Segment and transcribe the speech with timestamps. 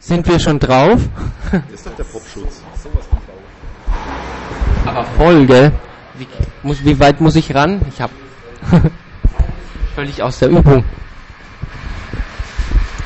[0.00, 1.00] Sind wir schon drauf?
[1.50, 2.62] Das ist doch der Popschutz.
[4.84, 5.72] Aber voll, gell?
[6.18, 6.26] Wie,
[6.62, 7.80] muss, wie weit muss ich ran?
[7.88, 8.10] Ich hab
[9.94, 10.84] völlig aus der Übung.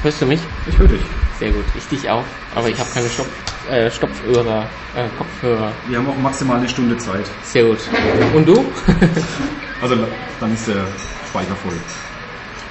[0.02, 0.40] Hörst du mich?
[0.66, 1.00] Ich höre dich.
[1.38, 1.64] Sehr gut.
[1.76, 2.24] Ich dich auch.
[2.54, 3.26] Aber ich habe keine Stopp,
[3.70, 5.72] äh, Stopfhörer, äh, Kopfhörer.
[5.88, 7.26] Wir haben auch maximal eine Stunde Zeit.
[7.44, 7.78] Sehr gut.
[8.34, 8.64] Und du?
[9.82, 9.96] Also
[10.38, 10.84] dann ist der
[11.28, 11.72] Speicher voll.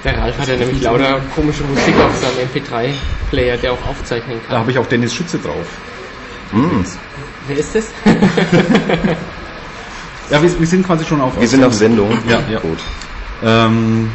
[0.04, 4.48] Der Ralf hat ja nämlich lauter komische Musik auf seinem MP3-Player, der auch aufzeichnen Da
[4.48, 4.58] kann.
[4.58, 5.66] habe ich auch Dennis Schütze drauf.
[7.46, 7.86] Wer ist das?
[10.30, 12.10] Ja, wir, wir sind quasi schon auf Wir sind auf Sendung.
[12.26, 12.58] Ja, ja.
[12.60, 12.78] Gut.
[13.44, 14.08] Ähm,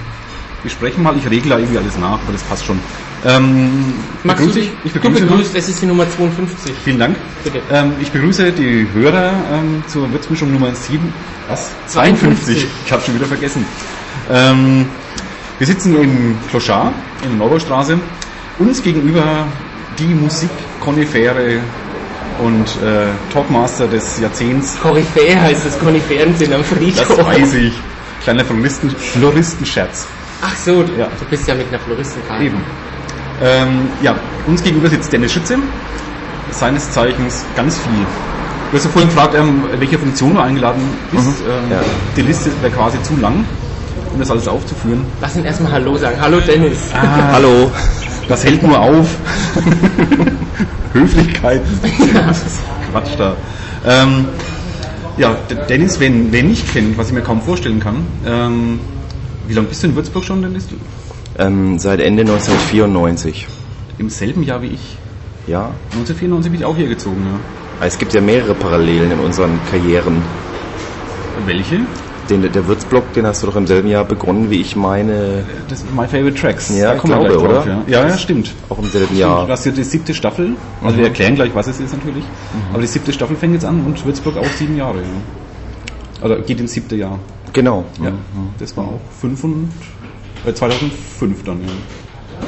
[0.63, 2.79] wir sprechen mal, ich regle da irgendwie alles nach, aber das passt schon.
[3.23, 4.71] Ähm, Magst du begrüße dich?
[4.83, 6.73] ich, ich du begrüße begrüßt, es ist die Nummer 52.
[6.83, 7.17] Vielen Dank.
[7.43, 7.61] Bitte.
[7.71, 11.13] Ähm, ich begrüße die Hörer ähm, zur Würzmischung Nummer 7.
[11.49, 11.69] Was?
[11.87, 12.65] 52.
[12.85, 13.63] Ich habe schon wieder vergessen.
[14.31, 14.87] Ähm,
[15.57, 16.93] wir sitzen im Clochard
[17.23, 17.97] in der Neubaustraße.
[18.59, 19.45] Uns gegenüber
[19.97, 21.59] die Musikkonifere
[22.43, 24.77] und äh, Talkmaster des Jahrzehnts.
[24.81, 27.25] Koryphäe heißt es, Koniferen sind am Das Friedhof.
[27.25, 27.73] weiß ich.
[28.23, 30.07] Kleiner Floristen, Floristenscherz.
[30.41, 31.07] Ach so, du, Ja.
[31.19, 32.43] du bist ja mit einer Floristenkarte.
[32.43, 32.57] Eben.
[33.41, 34.15] Ähm, ja,
[34.47, 35.57] uns gegenüber sitzt Dennis Schütze,
[36.51, 38.05] seines Zeichens ganz viel.
[38.71, 41.27] Du hast ja vorhin gefragt, ähm, welche Funktion du eingeladen bist.
[41.47, 41.79] Ähm, Ja.
[42.15, 43.45] Die Liste wäre quasi zu lang,
[44.13, 45.05] um das alles aufzuführen.
[45.21, 46.17] Lass ihn erstmal Hallo sagen.
[46.19, 46.93] Hallo Dennis.
[46.93, 47.71] Hallo.
[48.27, 49.07] Das hält nur auf.
[50.93, 51.61] Höflichkeit.
[52.13, 52.59] Das ist
[52.91, 53.35] Quatsch da.
[53.85, 54.25] Ähm,
[55.17, 55.35] ja,
[55.69, 58.05] Dennis, wen, wen nicht kennt, was ich mir kaum vorstellen kann.
[58.25, 58.79] Ähm,
[59.47, 60.67] wie lange bist du in Würzburg schon, Dennis?
[61.37, 63.47] Ähm, seit Ende 1994.
[63.97, 64.97] Im selben Jahr wie ich.
[65.47, 65.71] Ja.
[65.93, 67.85] 1994 bin ich auch hier gezogen, ja.
[67.85, 70.21] Es gibt ja mehrere Parallelen in unseren Karrieren.
[71.45, 71.81] Welche?
[72.29, 75.79] Den, der Würzblock, den hast du doch im selben Jahr begonnen, wie ich meine, Das
[75.79, 76.69] ist My Favorite Tracks.
[76.77, 77.83] Ja, Da kommen wir glaube, gleich drauf, oder?
[77.87, 78.53] Ja, ja, ja stimmt.
[78.69, 79.47] auch im selben Stimmt, Jahr.
[79.47, 80.55] Das ist ja die siebte Staffel.
[80.83, 82.23] Also wir erklären gleich, was es ist natürlich.
[82.73, 84.97] Aber die siebte Staffel fängt jetzt an und Würzburg auch sieben Jahre.
[84.99, 86.25] Ja.
[86.25, 87.17] Oder geht ins siebte Jahr.
[87.53, 87.85] Genau.
[88.03, 88.11] Ja.
[88.59, 89.71] Das war auch fünf und,
[90.45, 91.67] äh, 2005 dann, ja.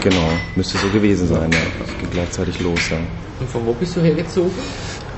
[0.01, 0.29] Genau.
[0.56, 1.51] Müsste so gewesen sein.
[1.51, 1.59] Ja.
[1.79, 2.97] Das ging gleichzeitig los, ja.
[3.40, 4.51] Und von wo bist du hergezogen?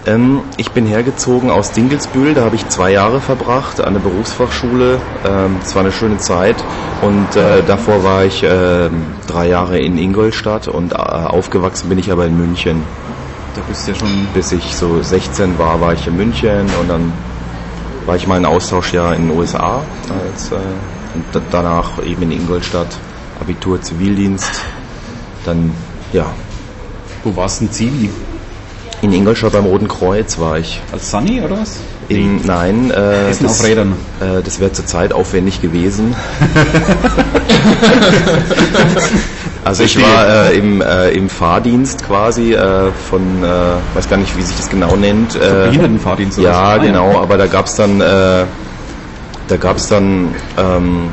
[0.07, 4.99] Ähm, ich bin hergezogen aus Dinkelsbühl, da habe ich zwei Jahre verbracht an der Berufsfachschule.
[5.23, 6.55] Ähm, das war eine schöne Zeit
[7.01, 12.11] und äh, davor war ich ähm, drei Jahre in Ingolstadt und äh, aufgewachsen bin ich
[12.11, 12.83] aber in München.
[13.55, 16.87] Da bist du ja schon Bis ich so 16 war, war ich in München und
[16.89, 17.13] dann
[18.07, 20.55] war ich mal ein Austauschjahr in den USA als, äh,
[21.13, 22.97] und da- danach eben in Ingolstadt,
[23.39, 24.61] Abitur, Zivildienst.
[25.45, 25.71] Dann,
[26.11, 26.25] ja,
[27.23, 28.09] Wo warst du denn Zivi?
[29.01, 30.81] In Ingolstadt beim Roten Kreuz war ich.
[30.91, 31.77] Als Sunny oder was?
[32.07, 33.93] In, nein, äh, Essen das, auf Rädern.
[34.19, 36.15] Äh, das wäre zurzeit aufwendig gewesen.
[39.63, 44.35] also ich war äh, im, äh, im Fahrdienst quasi äh, von, äh, weiß gar nicht,
[44.37, 45.35] wie sich das genau nennt.
[45.35, 46.61] Äh, Behindertenfahrdienst oder ja?
[46.61, 48.43] Ah, genau, aber da gab's dann, äh,
[49.47, 51.09] da gab's dann ähm,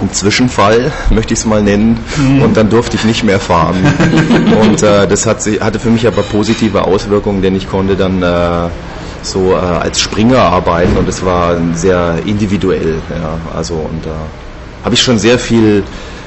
[0.00, 2.42] einen Zwischenfall, möchte ich es mal nennen, Mhm.
[2.42, 3.76] und dann durfte ich nicht mehr fahren.
[4.62, 8.22] und äh, das hat, sich- hatte für mich aber positive Auswirkungen, denn ich konnte dann
[8.22, 8.68] äh,
[9.22, 12.94] so äh, als Springer arbeiten und es war sehr individuell.
[13.10, 14.14] Ja, also und da
[14.84, 15.82] habe ich schon sehr viel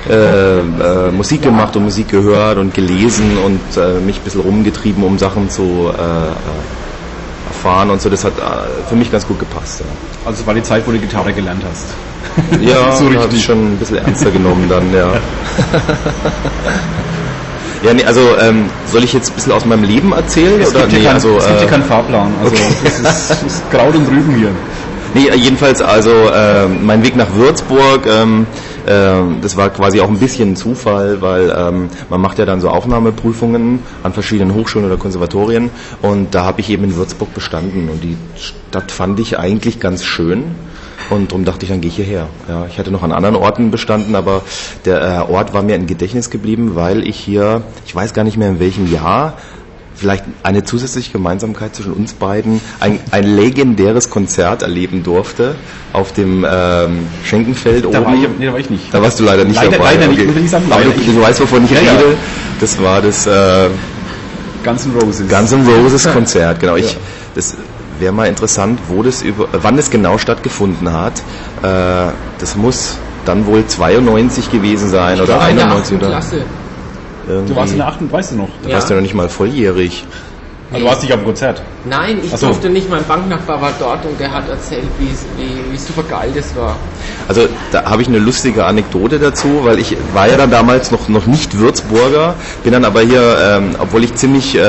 [0.10, 0.14] äh,
[0.60, 5.18] äh, Musik gemacht und Musik gehört und gelesen und äh, mich ein bisschen rumgetrieben, um
[5.18, 8.10] Sachen zu äh, äh, erfahren und so.
[8.10, 9.80] Das hat äh, für mich ganz gut gepasst.
[9.80, 9.86] Ja.
[10.26, 11.86] Also es war die Zeit, wo du Gitarre gelernt hast.
[12.62, 13.24] Ja, So richtig.
[13.24, 15.14] habe ich schon ein bisschen ernster genommen dann, ja.
[17.84, 20.62] ja, nee, also ähm, soll ich jetzt ein bisschen aus meinem Leben erzählen?
[20.62, 20.82] Es oder?
[20.82, 22.34] gibt, nee, hier, kein, also, es gibt hier äh, keinen Fahrplan.
[22.44, 24.52] Also das, ist, das ist Kraut und Rüben hier.
[25.16, 28.48] Nee, jedenfalls also äh, mein Weg nach Würzburg, ähm,
[28.88, 32.62] äh, das war quasi auch ein bisschen ein Zufall, weil ähm, man macht ja dann
[32.62, 35.70] so Aufnahmeprüfungen an verschiedenen Hochschulen oder Konservatorien
[36.02, 40.04] und da habe ich eben in Würzburg bestanden und die Stadt fand ich eigentlich ganz
[40.04, 40.56] schön.
[41.14, 42.28] Und darum dachte ich, dann gehe ich hierher.
[42.48, 44.42] Ja, ich hatte noch an anderen Orten bestanden, aber
[44.86, 48.38] der äh, Ort war mir im Gedächtnis geblieben, weil ich hier, ich weiß gar nicht
[48.38, 49.34] mehr in welchem Jahr,
[49.96, 55.56] vielleicht eine zusätzliche Gemeinsamkeit zwischen uns beiden, ein, ein legendäres Konzert erleben durfte
[55.94, 58.06] auf dem ähm, Schenkenfeld Da oben.
[58.06, 58.92] war, ich, nee, da war ich nicht.
[58.92, 59.94] Da warst du leider nicht Leider- dabei.
[59.94, 61.16] leider nicht, muss ich sagen, Aber leider du, nicht.
[61.16, 61.92] du weißt, wovon ich Ja, ja.
[61.92, 62.18] rede.
[62.60, 63.70] Das war das äh,
[64.66, 65.28] Guns N' Roses.
[65.30, 66.60] Guns N' Roses Konzert.
[66.60, 66.76] Genau.
[66.76, 66.98] Ich,
[67.36, 67.56] das
[68.04, 71.14] wäre mal interessant, wo das über, wann das genau stattgefunden hat.
[71.64, 76.42] Äh, das muss dann wohl 92 gewesen sein oder in der 91 achten oder Klasse.
[77.48, 78.12] Du warst in der 8.
[78.12, 78.50] weißt du noch?
[78.62, 80.06] da warst du noch nicht mal volljährig.
[80.74, 81.62] Also du warst nicht auf dem Konzert.
[81.86, 82.48] Nein, ich so.
[82.48, 82.90] durfte nicht.
[82.90, 85.10] Mein Banknachbar war dort und der hat erzählt, wie,
[85.42, 86.76] wie, wie super geil das war.
[87.28, 91.08] Also da habe ich eine lustige Anekdote dazu, weil ich war ja dann damals noch
[91.10, 94.62] noch nicht Würzburger, bin dann aber hier, ähm, obwohl ich ziemlich, äh,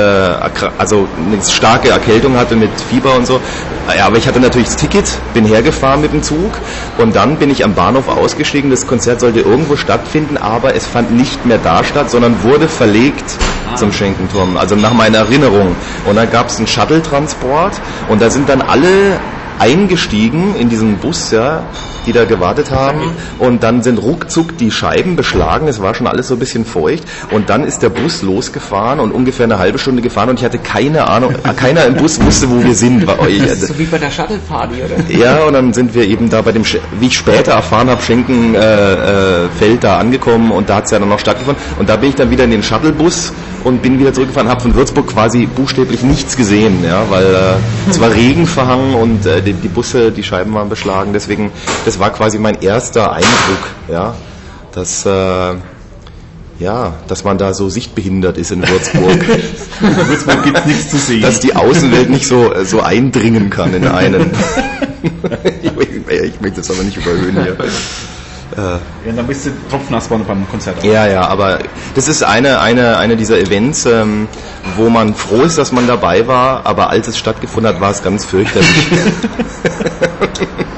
[0.77, 3.39] also eine starke Erkältung hatte mit Fieber und so,
[3.95, 6.51] ja, aber ich hatte natürlich das Ticket, bin hergefahren mit dem Zug
[6.97, 8.69] und dann bin ich am Bahnhof ausgestiegen.
[8.69, 13.37] Das Konzert sollte irgendwo stattfinden, aber es fand nicht mehr da statt, sondern wurde verlegt
[13.75, 15.75] zum Schenkenturm, also nach meiner Erinnerung.
[16.05, 17.73] Und dann gab es einen Shuttle-Transport
[18.09, 19.19] und da sind dann alle
[19.59, 21.63] eingestiegen in diesen Bus, ja,
[22.05, 22.99] die da gewartet haben
[23.39, 27.03] und dann sind ruckzuck die Scheiben beschlagen, es war schon alles so ein bisschen feucht
[27.31, 30.59] und dann ist der Bus losgefahren und ungefähr eine halbe Stunde gefahren und ich hatte
[30.59, 33.07] keine Ahnung, äh, keiner im Bus wusste, wo wir sind.
[33.07, 35.17] War- ich- Das ist so wie bei der Shuttle Party, oder?
[35.17, 36.63] ja, und dann sind wir eben da bei dem,
[36.99, 40.99] wie ich später erfahren habe, Schenkenfeld äh, äh, da angekommen und da hat es ja
[40.99, 41.61] dann noch stattgefunden.
[41.79, 44.75] Und da bin ich dann wieder in den Shuttlebus und bin wieder zurückgefahren, habe von
[44.75, 49.53] Würzburg quasi buchstäblich nichts gesehen, ja, weil äh, es war Regen verhangen und äh, die,
[49.53, 51.13] die Busse, die Scheiben waren beschlagen.
[51.13, 51.51] Deswegen,
[51.85, 54.15] das war quasi mein erster Eindruck, ja,
[54.73, 55.55] dass äh,
[56.57, 59.25] ja, dass man da so sichtbehindert ist in Würzburg,
[59.81, 61.21] In Würzburg gibt's nichts zu sehen.
[61.21, 64.31] dass die Außenwelt nicht so äh, so eindringen kann in einen.
[65.61, 65.71] ich,
[66.23, 67.57] ich möchte das aber nicht überhöhen hier.
[68.55, 68.79] Ja,
[69.15, 70.83] dann bist du tropfnass beim beim Konzert.
[70.83, 71.59] Ja, ja, aber
[71.95, 74.27] das ist eine, eine, eine dieser Events, ähm,
[74.77, 78.03] wo man froh ist, dass man dabei war, aber als es stattgefunden hat, war es
[78.03, 78.67] ganz fürchterlich.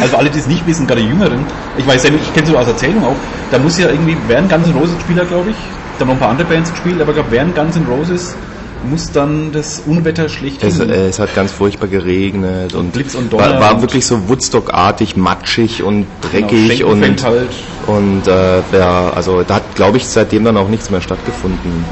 [0.00, 1.44] Also alle, die es nicht wissen, gerade die Jüngeren,
[1.76, 3.16] ich weiß ja nicht, ich kenne so aus Erzählung auch,
[3.50, 5.56] da muss ja irgendwie, während Guns N' Roses Spieler, glaube ich,
[5.98, 8.36] da haben noch ein paar andere Bands gespielt, aber ich glaube, während Guns N' Roses
[8.82, 13.32] muss dann das Unwetter schlecht es, äh, es hat ganz furchtbar geregnet und Blitz und
[13.32, 17.50] Donner war, war und- wirklich so Woodstock-artig, matschig und dreckig Genau, und, halt.
[17.86, 21.84] und äh, ja, also da hat, glaube ich, seitdem dann auch nichts mehr stattgefunden.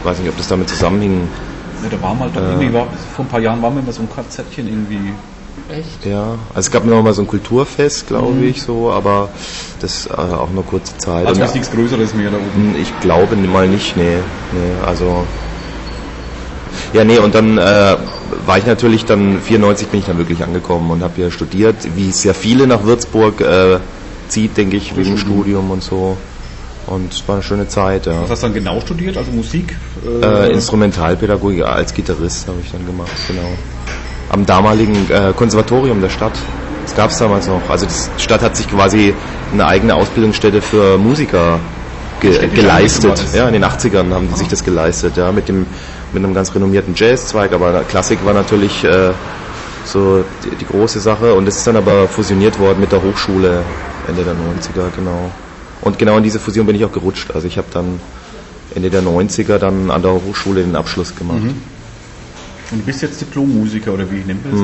[0.00, 1.28] Ich weiß nicht, ob das damit zusammenhing.
[1.82, 4.02] Ja, da war mal, doch irgendwie war, vor ein paar Jahren waren wir mal so
[4.02, 5.12] ein Konzertchen irgendwie.
[5.70, 6.04] Echt?
[6.04, 9.30] Ja, also es gab noch mal so ein Kulturfest, glaube ich, so, aber
[9.80, 11.26] das äh, auch nur kurze Zeit.
[11.26, 12.74] Also ist nichts Größeres mehr da oben.
[12.74, 14.18] Hm, Ich glaube mal nicht, nee.
[14.52, 15.26] nee also.
[16.94, 17.96] Ja, nee, und dann äh,
[18.46, 22.08] war ich natürlich dann, 94 bin ich dann wirklich angekommen und habe hier studiert, wie
[22.08, 23.78] es ja viele nach Würzburg äh,
[24.28, 26.16] zieht, denke ich, wegen Studium und so.
[26.86, 28.22] Und es war eine schöne Zeit, ja.
[28.22, 29.16] Was hast du dann genau studiert?
[29.16, 29.74] Also Musik?
[30.22, 33.48] Äh, Instrumentalpädagogik als Gitarrist habe ich dann gemacht, genau.
[34.30, 36.34] Am damaligen äh, Konservatorium der Stadt.
[36.84, 37.68] Das gab es damals noch.
[37.68, 39.14] Also die Stadt hat sich quasi
[39.52, 41.58] eine eigene Ausbildungsstätte für Musiker
[42.20, 43.20] ge geleistet.
[43.34, 45.66] Ja, in den 80ern haben die sich das geleistet, ja, mit dem
[46.14, 49.10] mit einem ganz renommierten Jazzzweig, aber Klassik war natürlich äh,
[49.84, 53.62] so die, die große Sache und es ist dann aber fusioniert worden mit der Hochschule
[54.06, 55.30] Ende der 90er, genau.
[55.80, 57.30] Und genau in diese Fusion bin ich auch gerutscht.
[57.34, 58.00] Also ich habe dann
[58.74, 61.42] Ende der 90er dann an der Hochschule den Abschluss gemacht.
[62.70, 64.60] Und du bist jetzt Diplommusiker oder wie nennt man das?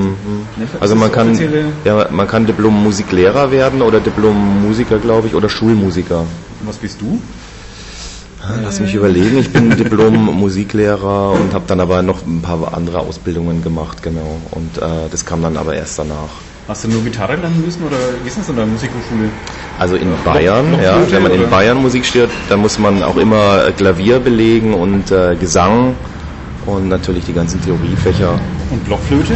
[0.57, 1.39] Nennt man Also man kann,
[1.85, 6.25] ja, man kann Diplom-Musiklehrer werden oder Diplom-Musiker, glaube ich, oder Schulmusiker.
[6.65, 7.21] Was bist du?
[8.65, 13.63] Lass mich überlegen, ich bin Diplom-Musiklehrer und habe dann aber noch ein paar andere Ausbildungen
[13.63, 14.41] gemacht, genau.
[14.53, 16.29] Und äh, das kam dann aber erst danach.
[16.67, 19.29] Hast du nur Gitarre lernen müssen oder ist das an der Musikhochschule?
[19.79, 21.51] Also in Bayern, ja, Blockflöte wenn man in?
[21.51, 25.95] Bayern Musik studiert, dann muss man auch immer äh, Klavier belegen und äh, Gesang
[26.67, 28.39] und natürlich die ganzen Theoriefächer.
[28.71, 29.35] Und Blockflöte?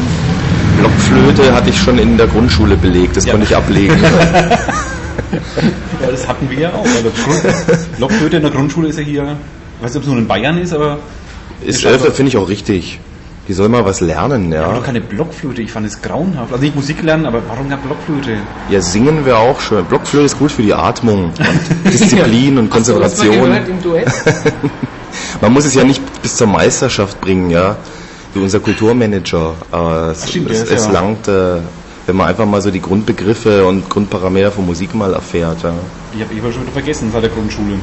[0.78, 3.32] Blockflöte hatte ich schon in der Grundschule belegt, das Ja.
[3.32, 3.96] konnte ich ablegen.
[6.02, 6.84] Ja, das hatten wir ja auch.
[6.84, 7.10] Also
[7.96, 9.22] Blockflöte in der Grundschule ist ja hier,
[9.78, 10.98] ich weiß nicht, ob es nur in Bayern ist, aber
[11.64, 12.98] Ist Ich äh, finde ich auch richtig.
[13.46, 14.64] Die soll mal was lernen, ja.
[14.64, 15.60] aber doch keine Blockflöte.
[15.60, 16.50] Ich fand es grauenhaft.
[16.50, 18.38] Also nicht Musik lernen, aber warum gar Blockflöte?
[18.70, 19.84] Ja, singen wäre auch schön.
[19.84, 21.34] Blockflöte ist gut für die Atmung und
[21.92, 23.66] Disziplin und Hast du das mal Konzentration.
[23.76, 24.06] im Duett?
[25.42, 27.76] Man muss es ja nicht bis zur Meisterschaft bringen, ja.
[28.32, 29.54] Wie unser Kulturmanager.
[29.70, 31.56] Aber es, Ach, stimmt, es, es ja- langt, äh,
[32.06, 35.62] wenn man einfach mal so die Grundbegriffe und Grundparameter von Musik mal erfährt.
[35.62, 35.72] Ja.
[36.14, 37.78] Ich habe ich schon wieder vergessen seit der Grundschule.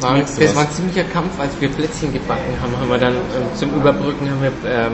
[0.00, 0.56] War, merkst du das was.
[0.56, 3.18] war ein ziemlicher Kampf, als wir Plätzchen gebacken haben, haben wir dann ähm,
[3.54, 4.92] zum Überbrücken haben wir ähm,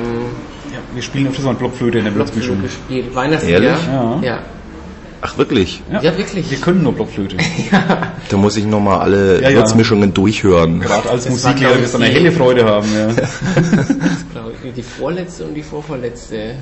[0.73, 2.63] Ja, wir spielen öfters mal Blockflöte in der Blockflöte Blitzmischung.
[2.63, 3.15] gespielt.
[3.15, 3.53] Weihnachtslied.
[3.55, 3.71] Ehrlich?
[3.89, 4.19] Ja.
[4.23, 4.39] Ja.
[5.23, 5.83] Ach wirklich?
[5.93, 6.51] Ja, wirklich.
[6.51, 7.37] Wir können nur Blockflöte.
[8.31, 9.57] Da muss ich nochmal alle Ja, ja.
[9.59, 10.79] Würzmischungen durchhören.
[10.81, 12.87] Gerade als Das Musiklehrer war, wirst du ich, eine die- helle Freude haben.
[12.95, 13.07] Ja.
[14.33, 16.55] Glaub ich, Die vorletzte und die vorvorletzte.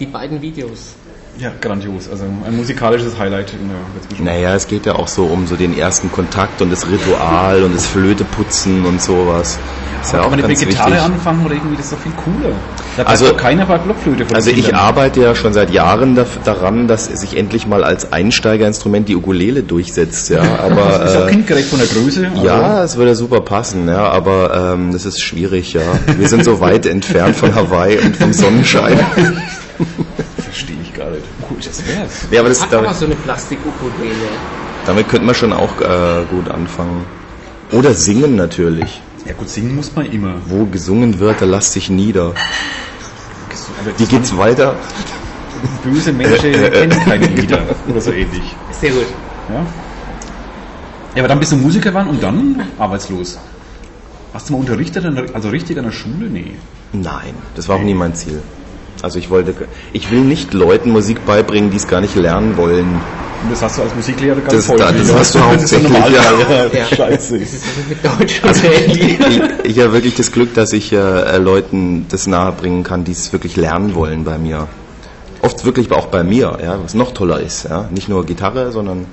[0.00, 0.94] Die beiden Videos.
[1.38, 2.08] Ja, grandios.
[2.10, 4.24] Also ein musikalisches Highlight in der.
[4.34, 7.74] Naja, es geht ja auch so um so den ersten Kontakt und das Ritual und
[7.74, 9.58] das Flöteputzen und sowas.
[10.02, 11.04] ist ja auch man ganz mit Gitarre wichtig.
[11.04, 12.54] anfangen oder irgendwie, das ist doch viel cooler.
[12.96, 14.76] Da Also- keiner bei Blockflöte von Also ich Kindern.
[14.76, 19.62] arbeite ja schon seit Jahren da, daran, dass sich endlich mal als Einsteigerinstrument die Ukulele
[19.62, 20.40] durchsetzt, ja.
[20.64, 22.28] Aber Das ist auch äh, kindgerecht von der Größe.
[22.32, 25.82] also- ja, es würde super passen, ja, aber ähm, das ist schwierig, ja.
[26.16, 28.98] Wir sind so weit entfernt von Hawaii und vom Sonnenschein.
[30.38, 31.22] Verstehe ich gar nicht.
[31.48, 32.26] Cool, das wär's.
[32.30, 34.14] Ja, aber das, Hat aber so eine Plastik-Ukulele.
[34.86, 37.04] damit könnte man schon auch äh, gut anfangen.
[37.72, 39.00] Oder singen natürlich.
[39.24, 40.34] Ja gut, singen muss man immer.
[40.46, 42.32] Wo gesungen wird, da lass dich nieder.
[43.98, 44.76] Wie geht's weiter?
[45.82, 48.54] Böse Menschen kennen keine Lieder oder so ähnlich.
[48.72, 49.06] Sehr gut.
[49.48, 49.66] Ja?
[51.14, 53.38] ja, aber dann bist du Musiker geworden und dann arbeitslos.
[54.32, 56.28] Hast du mal unterrichtet, also richtig an der Schule?
[56.28, 56.52] Nee.
[56.92, 58.42] Nein, das war auch nie mein Ziel.
[59.02, 59.54] Also ich wollte,
[59.92, 63.00] ich will nicht Leuten Musik beibringen, die es gar nicht lernen wollen.
[63.42, 65.18] Und das hast du als Musiklehrer ganz Das- häufig, das ja.
[65.18, 66.66] hast du Das ja hauptsächlich, ja.
[66.80, 66.96] ja.
[66.96, 67.38] Scheiße.
[67.38, 69.18] Das ist mit Deutsch ähnlich.
[69.64, 73.32] Ich, ich habe wirklich das Glück, dass ich äh, Leuten das nahebringen kann, die es
[73.32, 74.66] wirklich lernen wollen bei mir.
[75.42, 77.64] Oft wirklich auch bei mir, ja, was noch toller ist.
[77.68, 77.88] Ja.
[77.92, 79.04] Nicht nur Gitarre, sondern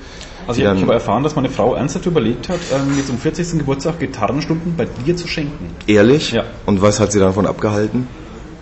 [0.47, 3.59] Also ich, habe erfahren, dass meine Frau ernsthaft überlegt hat, ähm, jetzt zum 40.
[3.59, 5.69] Geburtstag Gitarrenstunden bei dir zu schenken.
[5.85, 6.31] ehrlich.
[6.31, 6.45] Ja.
[6.65, 8.07] Und was hat sie davon abgehalten?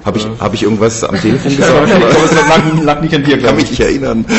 [0.03, 1.89] Habe ich, hab ich irgendwas am Telefon gesagt?
[1.89, 3.71] es lag, lag nicht an dir, Ich kann glaube mich ich.
[3.71, 4.25] nicht erinnern.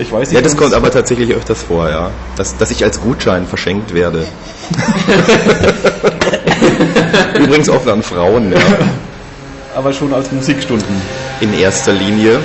[0.00, 0.36] Ich weiß nicht.
[0.36, 2.10] Ja, das kommt aber tatsächlich öfters vor, ja.
[2.36, 4.26] Dass, dass ich als Gutschein verschenkt werde.
[7.38, 8.58] Übrigens oft an Frauen, ja.
[9.74, 11.02] aber schon als Musikstunden.
[11.40, 12.38] In erster Linie.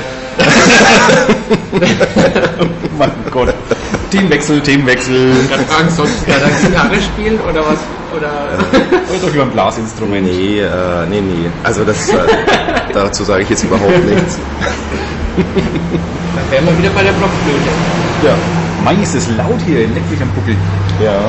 [2.97, 3.53] mein Gott.
[4.13, 5.33] Themenwechsel, Themenwechsel.
[5.49, 7.79] Gerade fragen, sonst kann er Gitarre spielen oder was?
[8.15, 8.29] Oder
[9.09, 10.27] Oder doch lieber ein Blasinstrument.
[10.27, 10.69] Nee, äh,
[11.09, 11.49] nee, nee.
[11.63, 12.17] Also das, äh,
[12.93, 14.37] dazu sage ich jetzt überhaupt nichts.
[15.35, 17.71] dann wären wir wieder bei der Blockflöte.
[18.23, 18.35] Ja.
[18.83, 20.55] Mai ist es laut hier, leck mich am Buckel.
[21.03, 21.19] Ja.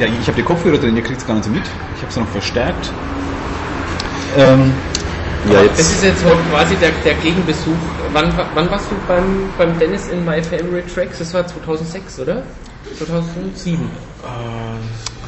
[0.00, 1.62] Ja, ich habe die Kopfhörer drin, ihr kriegt es gar nicht so mit.
[1.94, 2.90] Ich habe es noch verstärkt.
[4.36, 4.72] Ähm,
[5.52, 5.80] Ja, Das jetzt.
[5.92, 7.72] ist jetzt heute quasi der, der Gegenbesuch.
[8.12, 11.18] Wann, wann warst du beim, beim Dennis in My Favorite Tracks?
[11.18, 12.42] Das war 2006, oder?
[12.98, 13.88] 2007.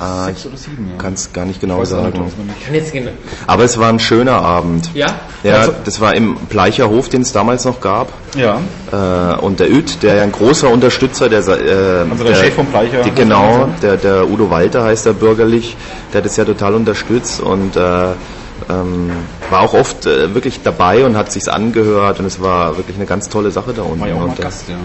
[0.00, 1.02] Ah, sechs ich oder sieben, ja.
[1.02, 2.22] kann es gar nicht genau nicht, sagen.
[2.72, 3.10] jetzt genau.
[3.48, 4.90] Aber es war ein schöner Abend.
[4.94, 5.06] Ja?
[5.42, 8.12] Ja, Also- das war im Bleicher Hof, den es damals noch gab.
[8.36, 8.60] Ja,
[8.92, 12.66] Äh, und der Üt, der ja ein großer Unterstützer, der, äh, Also der Chef vom
[12.66, 15.76] Bleicher Die, genau, der, der Udo Walter heißt er bürgerlich,
[16.12, 17.80] der hat das ja total unterstützt und äh,
[18.68, 19.10] ähm,
[19.50, 23.06] war auch oft äh, wirklich dabei und hat sich's angehört und es war wirklich eine
[23.06, 24.00] ganz tolle Sache da unten.
[24.00, 24.76] war ja auch mal Gast, ja.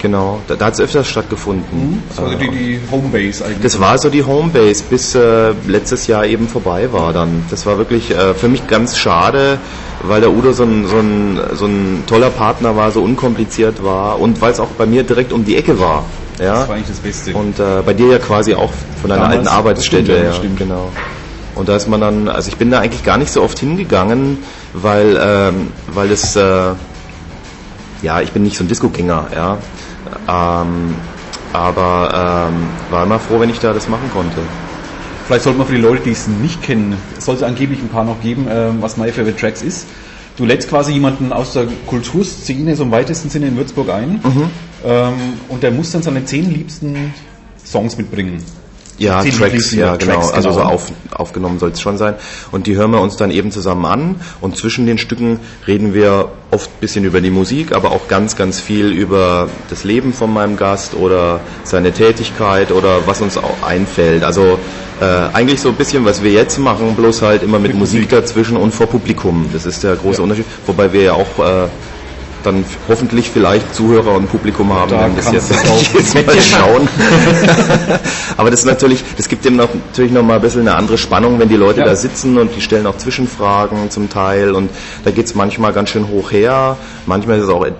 [0.00, 2.02] Genau, da, da hat es öfters stattgefunden.
[2.08, 3.62] Das war die, die Homebase eigentlich.
[3.62, 7.44] Das war so die Homebase, bis äh, letztes Jahr eben vorbei war dann.
[7.50, 9.58] Das war wirklich äh, für mich ganz schade,
[10.04, 14.20] weil der Udo so ein, so, ein, so ein toller Partner war, so unkompliziert war
[14.20, 16.04] und weil es auch bei mir direkt um die Ecke war.
[16.38, 16.60] Ja?
[16.60, 17.34] Das war eigentlich das Beste.
[17.34, 18.70] Und äh, bei dir ja quasi auch
[19.00, 20.04] von deiner Damals, alten Arbeitsstätte.
[20.04, 20.58] stimmt, ja, ja, stimmt.
[20.58, 20.92] genau.
[21.58, 24.38] Und da ist man dann, also ich bin da eigentlich gar nicht so oft hingegangen,
[24.72, 26.70] weil, ähm, weil es, äh,
[28.00, 29.58] ja, ich bin nicht so ein Disco-Gänger, ja.
[30.28, 30.94] Ähm,
[31.52, 34.38] aber ähm, war immer froh, wenn ich da das machen konnte.
[35.26, 38.04] Vielleicht sollte man für die Leute, die es nicht kennen, es sollte angeblich ein paar
[38.04, 39.86] noch geben, ähm, was My Favorite Tracks ist.
[40.36, 44.20] Du lädst quasi jemanden aus der Kulturszene so im weitesten Sinne in Würzburg ein
[44.86, 45.14] ähm,
[45.48, 47.12] und der muss dann seine zehn liebsten
[47.66, 48.44] Songs mitbringen.
[48.98, 50.14] Ja, Tracks, ja, genau.
[50.14, 50.70] Tracks, Also so genau.
[50.70, 52.14] auf, aufgenommen soll es schon sein.
[52.50, 54.16] Und die hören wir uns dann eben zusammen an.
[54.40, 58.34] Und zwischen den Stücken reden wir oft ein bisschen über die Musik, aber auch ganz,
[58.36, 63.62] ganz viel über das Leben von meinem Gast oder seine Tätigkeit oder was uns auch
[63.66, 64.24] einfällt.
[64.24, 64.58] Also
[65.00, 68.00] äh, eigentlich so ein bisschen, was wir jetzt machen, bloß halt immer mit, Mit Musik,
[68.02, 68.10] Musik.
[68.10, 69.48] dazwischen und vor Publikum.
[69.52, 70.22] Das ist der große Ja.
[70.24, 70.46] Unterschied.
[70.66, 71.68] Wobei wir ja auch äh,
[72.42, 75.50] dann hoffentlich vielleicht Zuhörer und Publikum haben, Da wenn das jetzt,
[75.94, 76.88] jetzt mal schauen.
[78.36, 80.98] Aber das ist natürlich, das gibt dem noch, natürlich noch mal ein bisschen eine andere
[80.98, 81.86] Spannung, wenn die Leute Ja.
[81.86, 84.70] da sitzen und die stellen auch Zwischenfragen zum Teil und
[85.04, 86.76] da geht's manchmal ganz schön hoch her,
[87.06, 87.74] manchmal ist es auch ein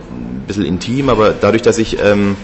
[0.47, 2.37] bisschen intim, aber dadurch, dass ich ähm,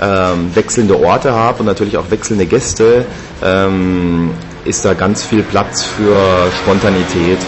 [0.00, 3.04] ähm, wechselnde Orte habe und natürlich auch wechselnde Gäste,
[3.42, 4.30] ähm,
[4.64, 6.16] ist da ganz viel Platz für
[6.62, 7.38] Spontanität.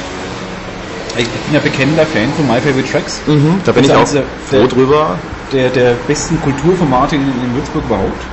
[1.17, 3.21] Ich bin ja bekennender Fan von My Favorite Tracks.
[3.64, 5.19] Da bin ich auch froh der- drüber.
[5.52, 8.25] Der, der besten Kulturformate in, in Würzburg überhaupt.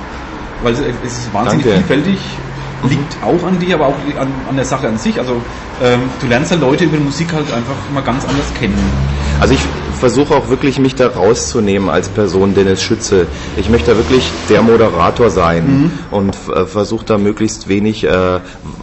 [0.62, 1.80] Weil es, es ist wahnsinnig Danke.
[1.80, 2.20] vielfältig,
[2.88, 5.20] liegt auch an dir, aber auch an, an der Sache an sich.
[5.20, 5.42] Also
[5.82, 8.78] ähm, du lernst ja Leute über Musik halt einfach mal ganz anders kennen.
[9.40, 9.62] Also ich
[9.98, 13.26] versuche auch wirklich mich da rauszunehmen als Person Dennis Schütze.
[13.58, 15.92] Ich möchte da wirklich der Moderator sein Mhm.
[16.12, 18.40] und äh, versuche da möglichst wenig äh,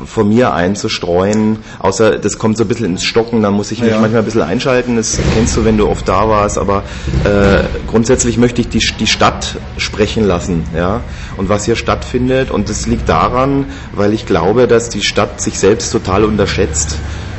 [0.06, 1.59] von mir einzustreuen.
[1.78, 4.00] Außer das kommt so ein bisschen ins Stocken, dann muss ich mich Ja.
[4.00, 4.97] manchmal ein bisschen einschalten.
[4.97, 6.59] Das kennst du, wenn du oft da warst.
[6.59, 6.83] Aber
[7.25, 10.64] äh, grundsätzlich möchte ich die, die Stadt sprechen lassen.
[10.76, 11.00] Ja?
[11.37, 12.50] Und was hier stattfindet.
[12.50, 16.97] Und das liegt daran, weil ich glaube, dass die Stadt sich selbst total unterschätzt.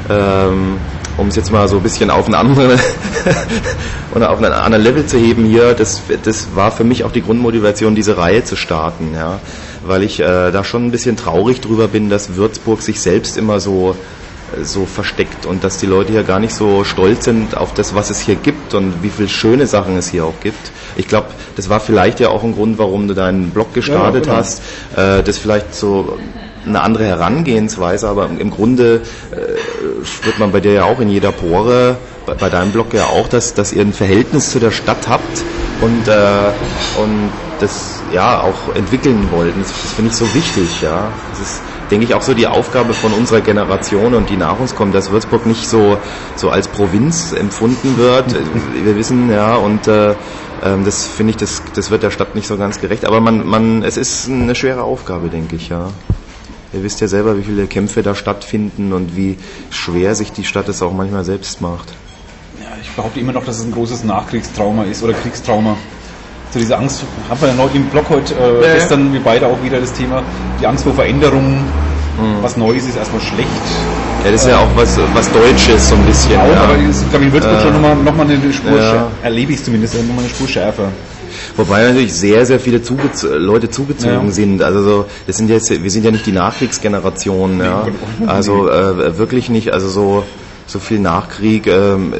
[0.09, 0.77] Ähm,
[1.17, 2.79] um es jetzt mal so ein bisschen auf einen anderen
[4.15, 7.21] oder auf einen anderen Level zu heben hier, das, das war für mich auch die
[7.21, 9.39] Grundmotivation, diese Reihe zu starten, ja,
[9.85, 13.59] weil ich äh, da schon ein bisschen traurig drüber bin, dass Würzburg sich selbst immer
[13.59, 13.95] so
[14.61, 18.09] so versteckt und dass die Leute hier gar nicht so stolz sind auf das, was
[18.09, 20.71] es hier gibt und wie viele schöne Sachen es hier auch gibt.
[20.95, 24.33] Ich glaube, das war vielleicht ja auch ein Grund, warum du deinen Blog gestartet Ja,
[24.33, 24.37] genau.
[24.37, 24.61] hast,
[24.95, 26.17] äh, das vielleicht so
[26.65, 31.31] eine andere Herangehensweise, aber im Grunde äh, spürt man bei dir ja auch in jeder
[31.31, 35.07] Pore, bei, bei deinem Blog ja auch, dass, dass ihr ein Verhältnis zu der Stadt
[35.07, 35.43] habt
[35.81, 36.51] und, äh,
[37.01, 39.53] und das ja auch entwickeln wollt.
[39.59, 41.11] Das, das finde ich so wichtig, ja.
[41.31, 44.75] Das ist, denke ich, auch so die Aufgabe von unserer Generation und die nach uns
[44.75, 45.97] kommt, dass Würzburg nicht so,
[46.35, 48.35] so als Provinz empfunden wird.
[48.83, 50.15] Wir wissen, ja, und äh,
[50.63, 53.05] ähm, das finde ich, das, das wird der Stadt nicht so ganz gerecht.
[53.05, 55.89] Aber man, man, es ist eine schwere Aufgabe, denke ich, ja.
[56.75, 59.37] Ihr wisst ja selber, wie viele Kämpfe da stattfinden und wie
[59.69, 61.87] schwer sich die Stadt es auch manchmal selbst macht.
[62.61, 65.77] Ja, ich behaupte immer noch, dass es ein großes Nachkriegstrauma ist oder Kriegstrauma.
[66.51, 68.73] So diese Angst, haben wir ja noch im Blog heute äh, Ja, ja.
[68.75, 70.21] gestern, wir beide auch wieder das Thema,
[70.59, 71.63] die Angst vor Veränderungen,
[72.17, 72.41] Mhm.
[72.41, 73.49] was Neues ist erstmal schlecht.
[74.23, 76.39] Ja, das ist ja auch was, was Deutsches so ein bisschen.
[76.39, 76.61] Auch, ja.
[76.63, 79.07] aber ist, glaube ich, in Würzburg Äh, schon nochmal noch mal eine Spur ja.
[79.21, 80.91] erlebe ich es zumindest, nochmal eine Spur schärfer.
[81.57, 84.31] Wobei natürlich sehr, sehr viele zugez Leute zugezogen Ja.
[84.31, 84.61] sind.
[84.61, 87.87] Also so, das sind jetzt, wir sind ja nicht die Nachkriegsgeneration, ja.
[88.21, 89.73] Oh, Also äh, wirklich nicht.
[89.73, 90.23] Also so,
[90.67, 92.13] so viel Nachkrieg ähm,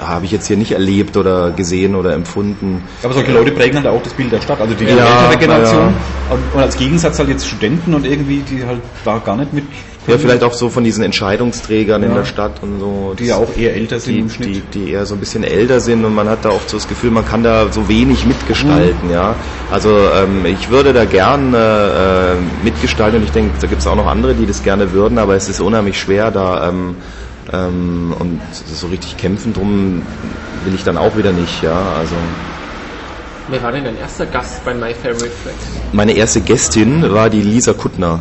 [0.00, 2.82] habe ich jetzt hier nicht erlebt oder gesehen oder empfunden.
[3.02, 5.80] Aber solche Leute prägen halt auch das Bild der Stadt, also die Ja, ältere Generation.
[6.28, 6.34] ja.
[6.34, 9.64] Und, und als Gegensatz halt jetzt Studenten und irgendwie, die halt da gar nicht mit.
[10.08, 12.16] Ja, vielleicht auch so von diesen Entscheidungsträgern in Ja.
[12.18, 13.14] der Stadt und so.
[13.16, 14.48] Die ja auch eher älter sind die, im Schnitt.
[14.74, 16.88] die, die eher so ein bisschen älter sind und man hat da oft so das
[16.88, 19.14] Gefühl, man kann da so wenig mitgestalten, Mhm.
[19.14, 19.36] ja.
[19.70, 23.86] Also ähm, ich würde da gern äh, äh, mitgestalten und ich denke, da gibt es
[23.86, 26.96] auch noch andere, die das gerne würden, aber es ist unheimlich schwer da ähm,
[27.52, 30.02] ähm, und so richtig kämpfen drum
[30.64, 31.92] will ich dann auch wieder nicht, ja.
[31.98, 32.16] Also
[33.48, 35.56] Wer war denn dein erster Gast bei My Favorite Tracks?
[35.92, 38.18] meine erste Gästin war die Lisa Kuttner.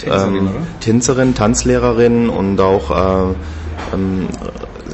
[0.00, 0.66] Tänzerin, ähm?
[0.80, 3.34] Tänzerin, Tanzlehrerin und auch äh,
[3.94, 4.28] ähm,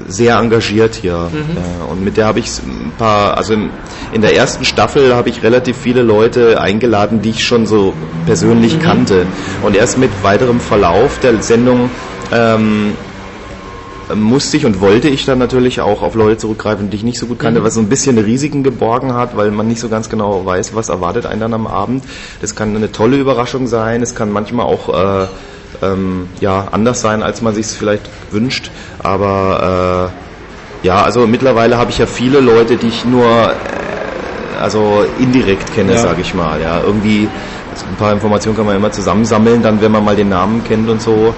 [0.08, 1.30] sehr engagiert hier.
[1.32, 1.56] Mhm.
[1.56, 5.42] Ja, und mit der habe ich ein paar, also in der ersten Staffel habe ich
[5.42, 8.26] relativ viele Leute eingeladen, die ich schon so Mhm.
[8.26, 9.26] persönlich kannte.
[9.62, 11.90] Und erst mit weiterem Verlauf der Sendung
[12.32, 12.92] ähm,
[14.14, 17.26] musste ich und wollte ich dann natürlich auch auf Leute zurückgreifen, die ich nicht so
[17.26, 20.46] gut kannte, was so ein bisschen Risiken geborgen hat, weil man nicht so ganz genau
[20.46, 22.04] weiß, was erwartet einen dann am Abend.
[22.40, 25.26] Das kann eine tolle Überraschung sein, es kann manchmal auch äh,
[25.82, 28.70] ähm, ja, anders sein, als man sich es vielleicht wünscht,
[29.02, 30.12] aber
[30.82, 33.54] äh, ja, also mittlerweile habe ich ja viele Leute, die ich nur äh,
[34.60, 35.98] also indirekt kenne, Ja.
[35.98, 36.60] sage ich mal.
[36.60, 37.28] Ja, irgendwie
[37.90, 41.02] ein paar Informationen kann man immer zusammensammeln, dann wenn man mal den Namen kennt und
[41.02, 41.34] so.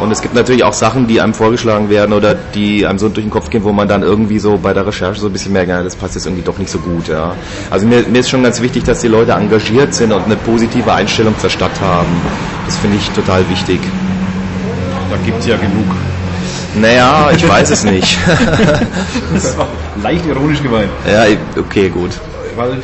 [0.00, 3.24] Und es gibt natürlich auch Sachen, die einem vorgeschlagen werden oder die einem so durch
[3.24, 5.68] den Kopf gehen, wo man dann irgendwie so bei der Recherche so ein bisschen merkt,
[5.68, 7.08] ja, das passt jetzt irgendwie doch nicht so gut.
[7.08, 7.34] Ja.
[7.70, 10.92] Also mir, mir ist schon ganz wichtig, dass die Leute engagiert sind und eine positive
[10.92, 12.08] Einstellung zur Stadt haben.
[12.66, 13.80] Das finde ich total wichtig.
[15.10, 15.94] Da gibt es ja genug.
[16.74, 18.18] Naja, ich weiß es nicht.
[19.34, 19.68] Das war
[20.02, 20.90] leicht ironisch gemeint.
[21.06, 21.24] ja,
[21.58, 22.10] okay, gut.
[22.56, 22.78] Weil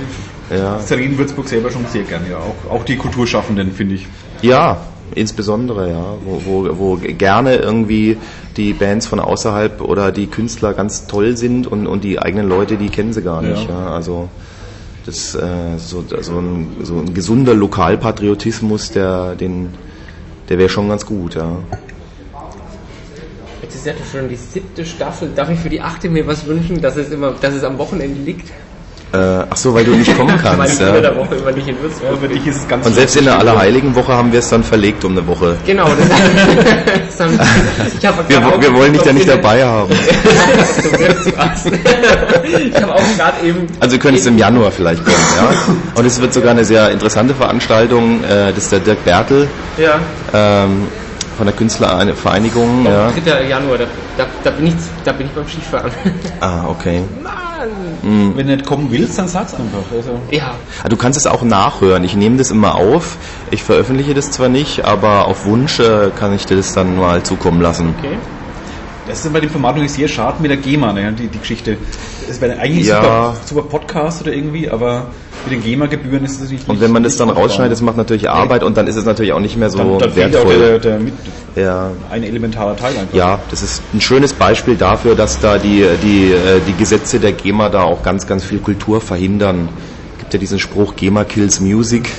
[0.51, 0.79] Ja.
[0.81, 2.37] Serin Würzburg selber schon sehr gerne, ja.
[2.37, 4.07] Auch, auch die Kulturschaffenden, finde ich.
[4.42, 4.79] Ja,
[5.14, 8.16] insbesondere, ja, wo, wo, wo gerne irgendwie
[8.57, 12.77] die Bands von außerhalb oder die Künstler ganz toll sind und, und die eigenen Leute,
[12.77, 13.68] die kennen sie gar nicht.
[13.68, 13.87] Ja.
[13.87, 13.90] Ja.
[13.92, 14.29] Also
[15.07, 19.71] das äh, so, so, ein, so ein gesunder Lokalpatriotismus, der den
[20.49, 21.59] der wäre schon ganz gut, ja.
[23.61, 25.31] Jetzt ist ja schon die siebte Staffel.
[25.35, 28.21] Darf ich für die achte mir was wünschen, dass es immer, dass es am Wochenende
[28.23, 28.51] liegt?
[29.11, 29.16] Äh,
[29.49, 30.81] ach so, weil du nicht kommen kannst.
[30.81, 31.01] ja.
[31.01, 33.25] der Woche immer nicht in Würzburg Ja, für dich ist es ganz Und selbst in
[33.25, 35.57] der Allerheiligenwoche haben wir es dann verlegt um eine Woche.
[35.64, 36.09] Genau, das,
[37.09, 37.40] das haben,
[37.99, 39.90] ich habe Wir, wir wollen dich da nicht dabei haben.
[42.66, 43.66] ich habe auch gerade eben.
[43.81, 45.53] Also du könntest im Januar vielleicht kommen, ja.
[45.94, 48.23] Und es wird sogar eine sehr interessante Veranstaltung.
[48.25, 50.01] Äh, das ist der Dirk Bertel Ja,
[50.35, 50.87] ähm,
[51.38, 52.85] von der Künstlervereinigung.
[52.85, 53.11] Ja.
[53.25, 53.49] 3.
[53.49, 53.85] Januar, da,
[54.18, 55.92] da, da, bin ich, da bin ich beim Skifahren.
[56.40, 57.03] Ah, okay.
[57.59, 58.35] Mann!
[58.37, 59.90] Wenn du nicht kommen willst, dann sag's einfach.
[59.92, 62.05] Also, Ja, Ah, Du kannst es auch nachhören.
[62.05, 63.18] Ich nehme das immer auf.
[63.51, 67.23] Ich veröffentliche das zwar nicht, aber auf Wunsch äh, kann ich dir das dann mal
[67.23, 67.94] zukommen lassen.
[67.99, 68.18] okay.
[69.09, 71.77] Das ist bei dem Format natürlich sehr schade mit der GEMA, ne, die, die Geschichte.
[72.27, 73.01] Das wäre eigentlich Ja.
[73.03, 75.07] super, super Podcast oder irgendwie, aber
[75.44, 77.97] mit den GEMA-Gebühren ist es natürlich nicht Und wenn man das dann rausschneidet, das macht
[77.97, 80.47] natürlich Arbeit und dann ist es natürlich auch nicht mehr so dann, dann fehlt auch
[80.47, 80.59] wertvoll.
[80.59, 81.14] der, der mit,
[81.57, 81.90] ja.
[82.11, 83.16] ein elementarer Teil einfach.
[83.16, 87.33] Ja, das ist ein schönes Beispiel dafür, dass da die, die, äh, die Gesetze der
[87.33, 89.68] GEMA da auch ganz, ganz viel Kultur verhindern.
[90.14, 92.11] Es gibt ja diesen Spruch, GEMA kills music.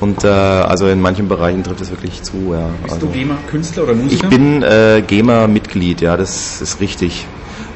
[0.00, 2.52] Und äh, also in manchen Bereichen trifft es wirklich zu.
[2.52, 2.68] Ja.
[2.82, 4.28] Bist Also, du GEMA-Künstler oder ich Musiker?
[4.28, 7.26] bin äh, GEMA-Mitglied, ja, das ist richtig.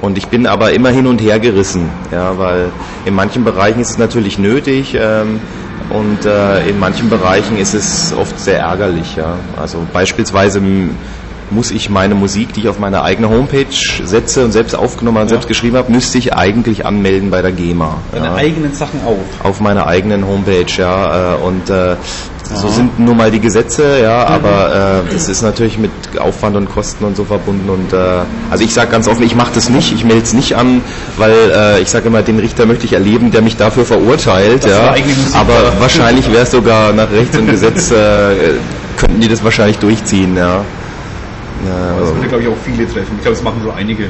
[0.01, 2.71] Und ich bin aber immer hin und her gerissen, ja, weil
[3.05, 5.41] in manchen Bereichen ist es natürlich nötig ähm,
[5.91, 9.37] und äh, in manchen Bereichen ist es oft sehr ärgerlich, ja.
[9.61, 10.61] Also beispielsweise
[11.51, 13.67] muss ich meine Musik, die ich auf meine eigene Homepage
[14.05, 15.29] setze und selbst aufgenommen und Ja.
[15.31, 17.97] selbst geschrieben habe, müsste ich eigentlich anmelden bei der GEMA.
[18.13, 19.45] Deine ja eigenen Sachen auch.
[19.47, 21.97] auf meiner eigenen Homepage, ja, äh, und äh,
[22.55, 26.71] so sind nun mal die Gesetze, ja, aber äh, das ist natürlich mit Aufwand und
[26.71, 27.97] Kosten und so verbunden und äh,
[28.51, 30.81] also ich sage ganz offen, ich mache das nicht, ich melde es nicht an,
[31.19, 34.71] weil äh, ich sage immer, den Richter möchte ich erleben, der mich dafür verurteilt, Das
[34.71, 34.95] ja,
[35.35, 38.55] aber wahrscheinlich wäre es sogar nach Rechts und Gesetz, äh,
[38.97, 40.63] könnten die das wahrscheinlich durchziehen, ja.
[41.67, 43.15] Ja, Das würde, glaube ich, auch viele treffen.
[43.17, 44.09] Ich glaube, das machen so einige.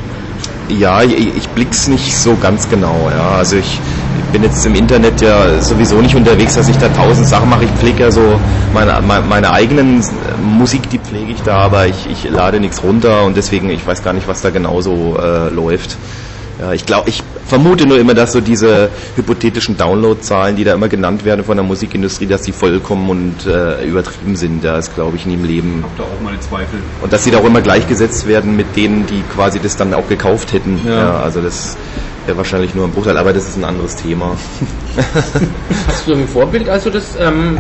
[0.69, 3.11] ja, ich, ich blick's nicht so ganz genau.
[3.11, 3.81] Ja, also ich,
[4.19, 7.65] ich bin jetzt im Internet ja sowieso nicht unterwegs, dass ich da tausend Sachen mache.
[7.65, 8.39] Ich pflege ja so
[8.75, 10.05] meine, meine, meine eigenen
[10.43, 14.03] Musik, die pflege ich da, aber ich, ich lade nichts runter und deswegen ich weiß
[14.03, 15.97] gar nicht, was da genauso äh, läuft.
[16.61, 20.89] Ja, ich glaube, ich vermute nur immer, dass so diese hypothetischen Downloadzahlen, die da immer
[20.89, 24.63] genannt werden von der Musikindustrie, dass die vollkommen und äh, übertrieben sind.
[24.63, 25.83] Da ist, glaube ich, nie im Leben.
[25.83, 26.79] Hab da auch meine Zweifel.
[27.01, 30.09] Und dass sie da auch immer gleichgesetzt werden mit denen, die quasi das dann auch
[30.09, 30.81] gekauft hätten.
[30.87, 30.95] Ja.
[30.99, 31.77] Ja, also das
[32.27, 34.37] wäre wahrscheinlich nur ein Bruchteil, aber das ist ein anderes Thema.
[35.89, 37.57] Hast du ein Vorbild, als du das ähm,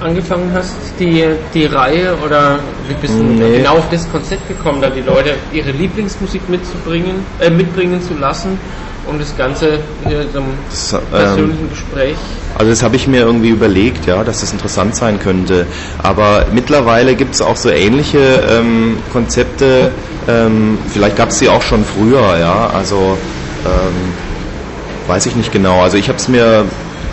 [0.00, 1.24] angefangen hast, die,
[1.54, 3.58] die Reihe, oder wie bist du Nee.
[3.58, 8.58] genau auf das Konzept gekommen, da die Leute ihre Lieblingsmusik mitzubringen, äh, mitbringen zu lassen
[9.08, 12.16] und das Ganze hier einem Das, ähm, persönlichen Gespräch?
[12.56, 15.66] Also das habe ich mir irgendwie überlegt, ja, dass das interessant sein könnte.
[16.02, 19.90] Aber mittlerweile gibt es auch so ähnliche ähm, Konzepte.
[20.28, 22.70] Ähm, vielleicht gab es sie auch schon früher, ja.
[22.72, 23.18] Also
[23.64, 25.82] ähm, weiß ich nicht genau.
[25.82, 26.64] Also ich habe es mir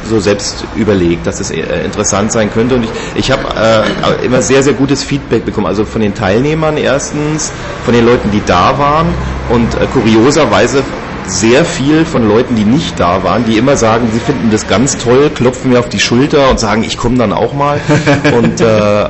[0.08, 2.76] so selbst überlegt, dass es äh, interessant sein könnte.
[2.76, 5.68] Und ich, ich habe äh, immer sehr, sehr gutes Feedback bekommen.
[5.68, 7.52] Also von den Teilnehmern erstens,
[7.86, 9.08] von den Leuten, die da waren
[9.50, 10.84] und äh, kurioserweise
[11.32, 14.98] sehr viel von Leuten, die nicht da waren, die immer sagen, sie finden das ganz
[14.98, 17.80] toll, klopfen mir auf die Schulter und sagen, ich komme dann auch mal.
[18.38, 19.08] und äh,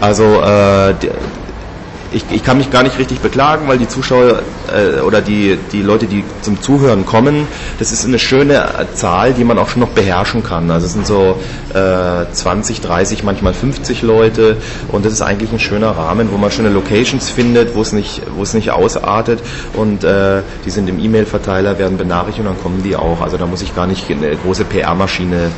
[0.00, 0.94] also äh,
[2.12, 4.42] ich, ich kann mich gar nicht richtig beklagen, weil die Zuschauer
[4.74, 7.46] äh, oder die, die Leute, die zum Zuhören kommen,
[7.78, 10.70] das ist eine schöne äh, Zahl, die man auch schon noch beherrschen kann.
[10.70, 11.38] Also es sind so
[11.72, 14.56] äh, 20, 30, manchmal 50 Leute
[14.88, 18.22] und das ist eigentlich ein schöner Rahmen, wo man schöne Locations findet, wo es nicht,
[18.36, 19.40] wo es nicht ausartet
[19.74, 23.20] und äh, die sind im E-Mail-Verteiler, werden benachrichtigt und dann kommen die auch.
[23.20, 25.50] Also da muss ich gar nicht eine große PR-Maschine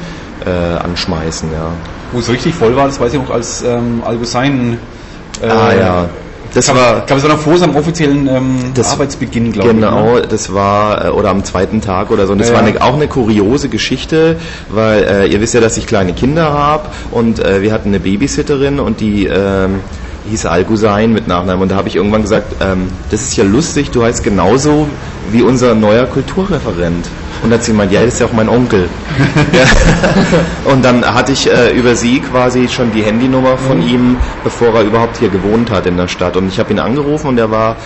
[0.45, 1.51] äh, anschmeißen.
[1.53, 1.71] Ja.
[2.13, 4.79] Wo es richtig voll war, das weiß ich auch, als ähm, Algosein
[5.41, 6.09] äh, ah ja,
[6.55, 7.01] das Ich war...
[7.07, 9.75] glaube, es war noch vor seinem offiziellen ähm, Das- Arbeitsbeginn, glaube ich.
[9.75, 10.23] Genau, ne?
[10.23, 12.33] das war, äh, oder am zweiten Tag oder so.
[12.33, 14.37] Und das Ja, war eine, auch eine kuriose Geschichte,
[14.69, 18.01] weil äh, ihr wisst ja, dass ich kleine Kinder habe und äh, wir hatten eine
[18.01, 19.81] Babysitterin und die ähm,
[20.29, 21.63] hieß Algusein mit Nachnamen.
[21.63, 24.87] Und da habe ich irgendwann gesagt, ähm, das ist ja lustig, du heißt genauso
[25.31, 27.07] wie unser neuer Kulturreferent.
[27.43, 28.89] Und dann hat sie gemeint, ja, das ist ja auch mein Onkel.
[29.53, 30.73] ja.
[30.73, 34.83] Und dann hatte ich äh, über sie quasi schon die Handynummer von ihm, bevor er
[34.83, 36.37] überhaupt hier gewohnt hat in der Stadt.
[36.37, 37.77] Und ich habe ihn angerufen und er war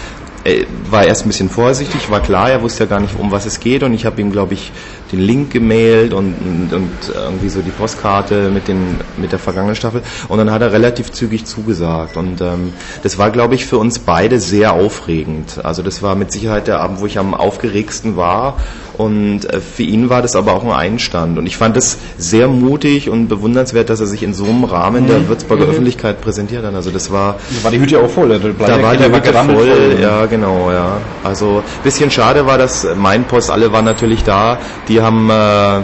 [0.47, 3.47] er war erst ein bisschen vorsichtig, war klar, er wusste ja gar nicht, um was
[3.47, 4.71] es geht und ich habe ihm, glaube ich,
[5.12, 9.77] den Link gemailt und, und, und irgendwie so die Postkarte mit, den, mit der vergangenen
[9.77, 13.79] Staffel und dann hat er relativ zügig zugesagt und ähm, das war, glaube ich, für
[13.79, 15.64] uns beide sehr aufregend.
[15.64, 18.57] Also das war mit Sicherheit der Abend, wo ich am aufgeregsten war
[18.95, 22.49] und äh, für ihn war das aber auch ein Einstand und ich fand es sehr
[22.49, 26.75] mutig und bewundernswert, dass er sich in so einem Rahmen der Würzburger Öffentlichkeit präsentiert hat.
[26.75, 28.29] Also das war Da war die Hütte auch voll.
[28.29, 30.99] Da war die Hütte gerammelt voll, ja genau, ja.
[31.23, 35.83] Also bisschen schade war, dass Mainpost, alle waren natürlich da, die haben äh,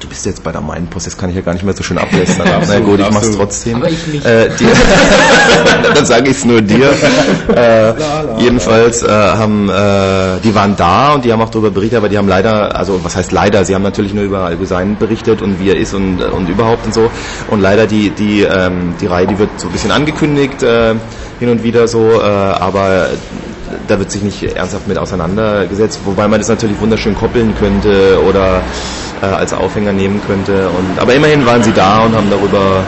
[0.00, 1.96] Du bist jetzt bei der Mainpost, das kann ich ja gar nicht mehr so schön
[1.98, 2.46] ablästern.
[2.46, 3.76] Darfst Na du, gut, ich mach's trotzdem.
[3.76, 4.24] Aber ich nicht.
[4.24, 4.66] Äh, die,
[5.94, 6.90] dann sage ich es nur dir.
[7.56, 7.94] Äh,
[8.38, 12.18] jedenfalls äh, haben äh, die waren da und die haben auch darüber berichtet, aber die
[12.18, 15.70] haben leider, also was heißt leider, sie haben natürlich nur über Algusein berichtet und wie
[15.70, 17.10] er ist und, und überhaupt und so.
[17.48, 20.94] Und leider die die ähm, die Reihe, die wird so ein bisschen angekündigt äh,
[21.38, 23.08] hin und wieder so, äh, aber
[23.88, 28.62] da wird sich nicht ernsthaft mit auseinandergesetzt, wobei man das natürlich wunderschön koppeln könnte oder
[29.22, 30.68] äh, als Aufhänger nehmen könnte.
[30.68, 32.84] Und, aber immerhin waren sie da und haben darüber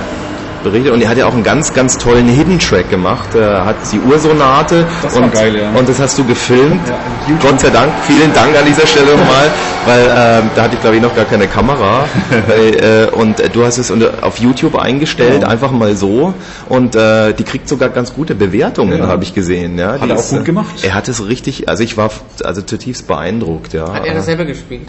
[0.63, 0.93] berichtet.
[0.93, 3.35] Und er hat ja auch einen ganz, ganz tollen Hidden Track gemacht.
[3.35, 5.71] Er hat die Ursonate Das war und, geil, ja.
[5.79, 6.81] und das hast du gefilmt.
[6.89, 6.99] Ja.
[7.43, 9.51] Gott sei Dank, vielen Dank an dieser Stelle nochmal,
[9.87, 12.05] weil ähm, da hatte ich glaube ich noch gar keine Kamera.
[12.47, 15.49] weil, äh, und äh, du hast es unter, auf YouTube eingestellt, Genau.
[15.49, 16.35] einfach mal so.
[16.69, 19.07] Und äh, die kriegt sogar ganz gute Bewertungen, Ja.
[19.09, 19.79] habe ich gesehen.
[19.79, 20.75] Ja, Hat Die er auch ist, gut äh, gemacht?
[20.83, 22.11] Er hat es richtig, also ich war
[22.45, 23.73] also zutiefst beeindruckt.
[23.75, 23.93] Ja.
[23.93, 24.89] Hat er das selber gespielt?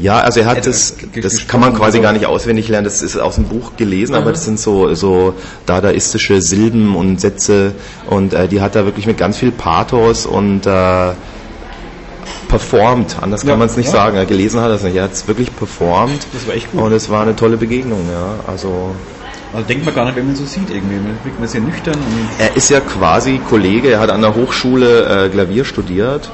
[0.00, 2.02] Ja, also er hat das, das kann man quasi so?
[2.02, 5.34] gar nicht auswendig lernen, das ist aus dem Buch gelesen, aber das sind so, so
[5.66, 7.72] dadaistische Silben und Sätze.
[8.08, 11.12] Und äh, die hat er wirklich mit ganz viel Pathos und äh,
[12.48, 13.92] performt, anders kann Ja, man es nicht ja.
[13.92, 16.26] sagen, er gelesen hat er es nicht, er hat es wirklich performt.
[16.32, 16.80] Das war echt gut.
[16.82, 18.94] und es war eine tolle Begegnung, ja, also
[19.52, 20.96] Also denkt man gar nicht, wenn man so sieht irgendwie.
[20.96, 24.34] Man wirkt man sehr nüchtern und er ist ja quasi Kollege, er hat an der
[24.34, 26.30] Hochschule äh, Klavier studiert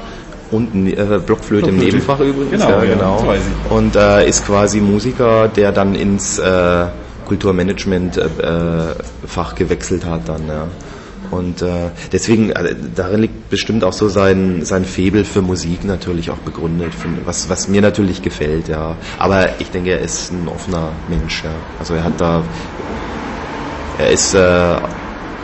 [0.51, 1.77] und äh, Blockflöte, im.
[1.77, 2.51] Nebenfach übrigens.
[2.51, 3.33] Genau, ja, ja, genau.
[3.33, 3.71] ich.
[3.71, 6.85] Und äh, ist quasi Musiker, der dann ins äh,
[7.25, 10.47] Kulturmanagement äh, äh, gewechselt hat dann.
[10.47, 10.67] Ja.
[11.31, 16.29] Und äh, deswegen, äh, darin liegt bestimmt auch so sein, sein Febel für Musik natürlich
[16.29, 16.93] auch begründet,
[17.25, 18.95] was, was mir natürlich gefällt, ja.
[19.17, 21.49] Aber ich denke, er ist ein offener Mensch, ja.
[21.79, 22.43] Also er hat da,
[23.97, 24.35] er ist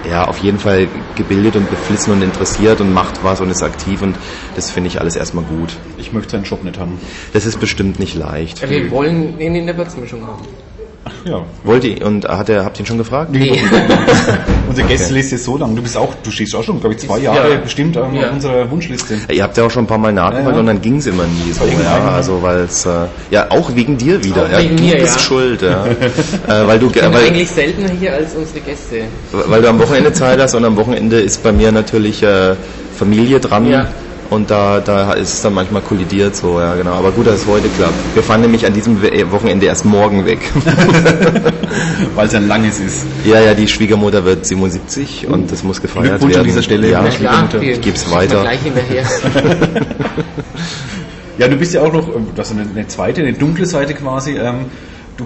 [0.09, 4.01] ja auf jeden Fall gebildet und beflissen und interessiert und macht was und ist aktiv
[4.01, 4.15] und
[4.55, 5.77] das finde ich alles erstmal gut.
[5.97, 6.99] ich möchte seinen Job nicht haben.
[7.33, 8.61] Das ist bestimmt nicht leicht.
[8.61, 9.73] Ja, wir wollen ihn in der
[11.25, 11.41] Ja.
[11.63, 13.31] Wollt ihr, und hat er, habt ihr ihn schon gefragt?
[13.31, 13.59] Nee.
[14.69, 15.75] Unsere Gästeliste ist so lang.
[15.75, 17.57] Du bist auch, du stehst auch schon, glaube ich, zwei Jahre Ja.
[17.57, 18.27] bestimmt ähm, Ja.
[18.27, 19.17] auf unserer Wunschliste.
[19.31, 20.59] Ihr habt ja auch schon ein paar Mal nachgefragt Ja, ja.
[20.59, 22.89] und dann ging es immer nie so, ja, also weil es, äh,
[23.31, 25.21] ja, auch wegen dir wieder, Auch ja, wegen du mir, bist ja.
[25.21, 25.85] schuld, ja,
[26.47, 29.01] äh, weil du, Ich bin weil, eigentlich seltener hier als unsere Gäste.
[29.31, 32.55] weil du am Wochenende Zeit hast und am Wochenende ist bei mir natürlich äh,
[32.97, 33.87] Familie dran Ja.
[34.31, 37.47] Und da, da ist es dann manchmal kollidiert so, ja genau, aber gut, dass es
[37.47, 38.15] heute klappt.
[38.15, 40.39] Wir fahren nämlich an diesem We- Wochenende erst morgen weg.
[42.15, 43.05] Weil es ein langes ist.
[43.25, 46.41] ja, ja, die Schwiegermutter wird 77 und das muss gefeiert Glückwunsch werden.
[46.41, 46.89] an dieser Stelle.
[46.89, 48.41] Ja, Ja, Klar, Ich schicken wir weiter.
[48.41, 49.05] gleich hinterher.
[51.37, 53.93] Ja, du bist ja auch noch, ähm, das ist eine, eine zweite, eine dunkle Seite
[53.95, 54.31] quasi.
[54.37, 54.65] Ähm,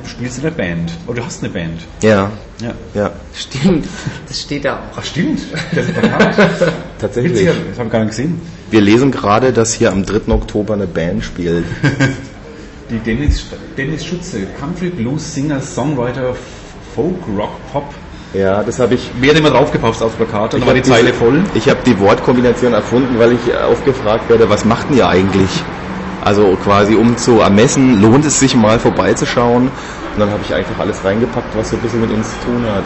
[0.03, 0.91] du spielst in der Band.
[1.07, 1.81] Oder du hast eine Band.
[2.01, 2.31] ja,
[2.61, 2.73] Ja.
[2.93, 3.85] ja, Stimmt,
[4.27, 4.97] das steht da auch.
[4.97, 5.39] Ach stimmt.
[5.73, 6.35] Das ist bekannt.
[6.99, 7.33] tatsächlich.
[7.33, 8.41] Witzig, das habe ich gar nicht gesehen.
[8.71, 10.31] Wir lesen gerade, dass hier am 3.
[10.33, 11.65] Oktober eine Band spielt.
[12.89, 13.45] Die Dennis,
[13.77, 16.35] Dennis Schutze, Country Blues Singer, Songwriter,
[16.93, 17.93] Folk, Rock, Pop.
[18.33, 19.09] Ja, das habe ich.
[19.19, 20.59] Wer hat immer draufgepasst auf Plakate?
[20.59, 21.43] Dann war die Zeile voll.
[21.55, 25.49] Ich habe die Wortkombination erfunden, weil ich oft gefragt werde, was macht denn ihr eigentlich?
[26.23, 29.63] Also quasi um zu ermessen, lohnt es sich mal vorbeizuschauen?
[29.67, 32.63] Und dann habe ich einfach alles reingepackt, was so ein bisschen mit uns zu tun
[32.63, 32.83] hat.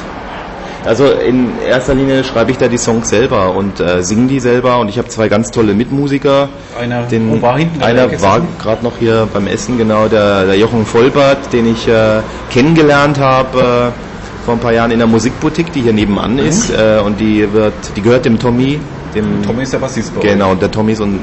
[0.86, 4.80] Also in erster Linie schreibe ich da die Songs selber und äh, singe die selber
[4.80, 6.48] und ich habe zwei ganz tolle Mitmusiker.
[6.80, 10.86] Einer Den, war hinten einer war gerade noch hier beim Essen, genau, der, der Jochen
[10.86, 15.82] Vollbart, den ich äh, kennengelernt habe äh, vor ein paar Jahren in der Musikboutique, die
[15.82, 18.80] hier nebenan ist äh, und die wird, die gehört dem Tommy,
[19.16, 20.22] dem Tommy ist der Bassist bei.
[20.22, 21.20] Genau, und der Tommy ist und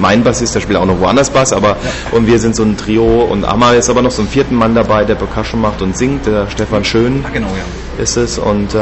[0.00, 1.76] mein Bassist, der spielt auch noch woanders Bass, aber
[2.12, 4.74] und wir sind so ein Trio und Amma ist aber noch so einen vierten Mann
[4.74, 8.02] dabei, der Percussion macht und singt, der Stefan Schön Ah, genau, ja.
[8.02, 8.78] ist es und äh,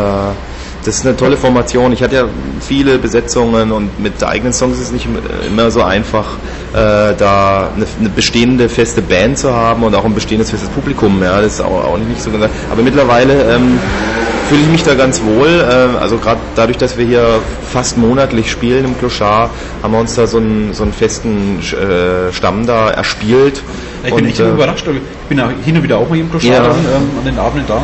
[0.85, 1.93] das ist eine tolle Formation.
[1.93, 2.25] Ich hatte ja
[2.61, 5.07] viele Besetzungen und mit eigenen Songs ist es nicht
[5.47, 6.27] immer so einfach,
[6.73, 11.23] äh, da eine, eine bestehende feste Band zu haben und auch ein bestehendes festes Publikum.
[11.23, 12.53] Ja, das ist auch, auch nicht so gesagt.
[12.71, 13.79] Aber mittlerweile ähm,
[14.49, 15.49] fühle ich mich da ganz wohl.
[15.49, 17.41] Äh, also gerade dadurch, dass wir hier
[17.73, 19.51] fast monatlich spielen im Clochard,
[19.83, 23.63] haben wir uns da so einen, so einen festen äh, Stamm da erspielt.
[24.05, 24.87] Ich bin echt äh, überrascht.
[24.87, 26.63] Ich bin hin und wieder auch mal im Kloschar Ja.
[26.63, 27.83] dann, ähm, an den Abenden da.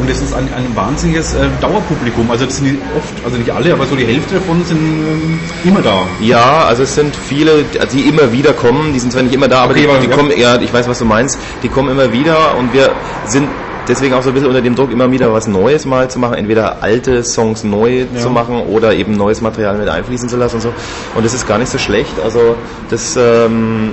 [0.00, 2.30] Und es ist ein, ein wahnsinniges äh, Dauerpublikum.
[2.30, 5.82] Also das sind oft, also nicht alle, aber so die Hälfte davon sind ähm, immer
[5.82, 6.02] da.
[6.20, 8.92] Ja, also es sind viele, die immer wieder kommen.
[8.92, 10.16] Die sind zwar nicht immer da, aber Okay, die, die ja.
[10.16, 11.38] kommen, ja, ich weiß, was du meinst.
[11.64, 12.90] Die kommen immer wieder und wir
[13.26, 13.48] sind
[13.88, 16.34] deswegen auch so ein bisschen unter dem Druck, immer wieder was Neues mal zu machen.
[16.34, 20.62] Entweder alte Songs neu zu machen oder eben neues Material mit einfließen zu lassen und
[20.62, 20.72] so.
[21.14, 22.20] Und das ist gar nicht so schlecht.
[22.22, 22.56] Also
[22.90, 23.92] das, ähm,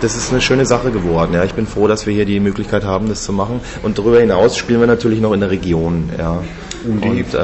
[0.00, 1.32] das ist eine schöne Sache geworden.
[1.34, 3.60] Ja, ich bin froh, dass wir hier die Möglichkeit haben, das zu machen.
[3.82, 6.10] Und darüber hinaus spielen wir natürlich noch in der Region.
[6.18, 6.38] Ja.
[6.84, 7.04] UND.
[7.04, 7.38] Und äh,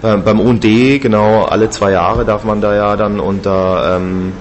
[0.00, 0.62] beim- beim UND,
[1.02, 4.32] genau, alle zwei Jahre darf man da ja dann unter, ähm,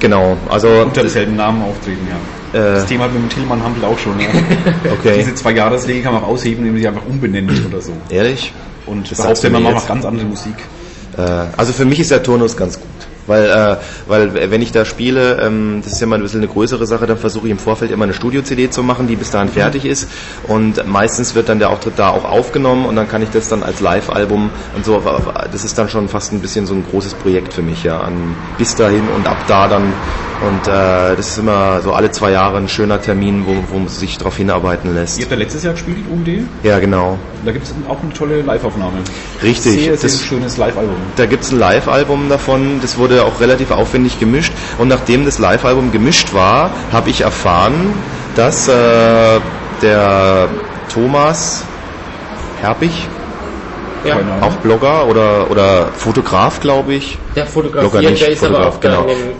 [0.00, 2.16] genau, also, Unter demselben Namen auftreten, ja.
[2.52, 2.58] Äh.
[2.58, 4.18] das Thema hat mit dem Tillmann Hampel auch schon.
[4.20, 4.28] Ja.
[4.92, 7.92] okay, Diese zwei Jahresregel kann man auch ausheben, indem man sie einfach umbenennt oder so.
[8.08, 8.52] ehrlich?
[8.86, 10.54] Und Das behauptet, man macht ganz andere Musik.
[11.16, 11.20] Äh,
[11.56, 12.88] also für mich ist der Turnus ganz gut.
[13.26, 13.76] Weil, äh,
[14.08, 17.06] weil wenn ich da spiele, ähm, das ist ja mal ein bisschen eine größere Sache,
[17.06, 20.08] dann versuche ich im Vorfeld immer eine Studio-CD zu machen, die bis dahin fertig ist.
[20.48, 23.62] Und meistens wird dann der Auftritt da auch aufgenommen und dann kann ich das dann
[23.62, 25.02] als Live-Album und so.
[25.50, 28.00] Das ist dann schon fast ein bisschen so ein großes Projekt für mich, ja.
[28.00, 29.92] An, bis dahin und ab da dann.
[30.42, 33.88] Und äh, das ist immer so alle zwei Jahre ein schöner Termin, wo, wo man
[33.88, 35.18] sich darauf hinarbeiten lässt.
[35.18, 36.48] Ihr habt ja letztes Jahr gespielt, UMD?
[36.64, 37.16] Ja, genau.
[37.44, 38.98] Da gibt es auch eine tolle Live-Aufnahme.
[39.42, 39.84] Richtig.
[39.84, 40.96] Sehr, sehr das, schönes Live-Album.
[41.14, 44.52] Da gibt es ein Live-Album davon, das wurde auch relativ aufwendig gemischt.
[44.78, 47.94] Und nachdem das Live-Album gemischt war, habe ich erfahren,
[48.34, 49.40] dass äh,
[49.82, 50.48] der
[50.92, 51.64] Thomas
[52.60, 53.08] Herbig,
[54.04, 54.42] Ja, Ahnung.
[54.42, 57.18] auch Blogger oder, oder Fotograf, glaube ich.
[57.36, 58.80] der Blogger fotografiert, nicht, der ist aber Fotograf, auch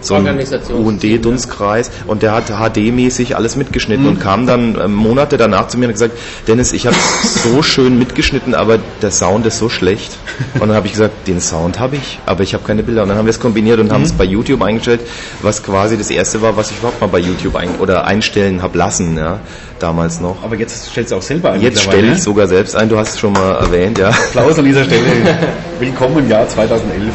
[0.01, 0.37] da genau.
[0.69, 5.79] So UND-Dunstkreis und der hat HD-mäßig alles mitgeschnitten und kam dann äh, Monate danach zu
[5.79, 10.17] mir und gesagt, Dennis, ich habe so schön mitgeschnitten, aber der Sound ist so schlecht.
[10.55, 13.03] Und dann habe ich gesagt, den Sound habe ich, aber ich habe keine Bilder.
[13.03, 15.01] Und dann haben wir es kombiniert und haben es bei YouTube eingestellt,
[15.43, 18.79] was quasi das erste war, was ich überhaupt mal bei YouTube ein oder einstellen habe
[18.79, 19.41] lassen, ja,
[19.79, 20.43] damals noch.
[20.43, 21.61] Aber jetzt stellst du auch selber ein.
[21.61, 22.19] Jetzt stelle ich ne?
[22.19, 24.11] sogar selbst ein, du hast es schon mal erwähnt, ja.
[24.11, 25.03] Applaus an dieser Stelle.
[25.79, 27.13] Willkommen im Jahr 2011.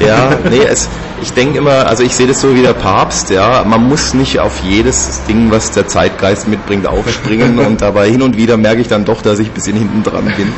[0.00, 0.88] Ja, nee, es,
[1.22, 4.40] ich denke immer, also ich sehe das so wie der Papst, ja, man muss nicht
[4.40, 8.88] auf jedes Ding, was der Zeitgeist mitbringt, aufspringen und dabei hin und wieder merke ich
[8.88, 10.52] dann doch, dass ich ein bisschen hinten dran bin.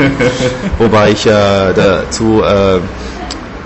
[0.79, 1.31] Wobei ich äh,
[1.75, 2.81] dazu äh,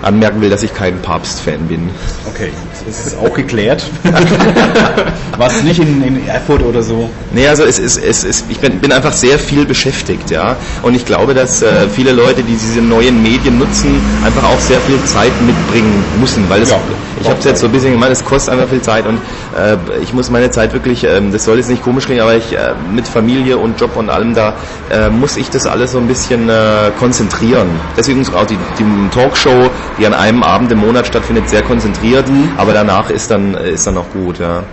[0.01, 1.89] anmerken will, dass ich kein Papst-Fan bin.
[2.27, 2.49] Okay,
[2.85, 3.83] das ist auch geklärt.
[5.37, 7.09] Was nicht in, in Erfurt oder so.
[7.33, 10.55] Nee, also es ist, es ist, ich bin, bin einfach sehr viel beschäftigt, ja.
[10.81, 14.79] Und ich glaube, dass äh, viele Leute, die diese neuen Medien nutzen, einfach auch sehr
[14.81, 16.79] viel Zeit mitbringen müssen, weil es, Ja,
[17.21, 19.17] ich habe es jetzt so ein bisschen gemeint, es kostet einfach viel Zeit und
[19.57, 22.53] äh, ich muss meine Zeit wirklich, ähm, das soll jetzt nicht komisch klingen, aber ich
[22.53, 24.53] äh, mit Familie und Job und allem da
[24.89, 27.69] äh, muss ich das alles so ein bisschen äh, konzentrieren.
[27.95, 32.25] Deswegen ist auch die, die Talkshow, die an einem Abend im Monat stattfindet, sehr konzentriert,
[32.57, 34.63] aber danach ist dann ist dann auch gut, ja.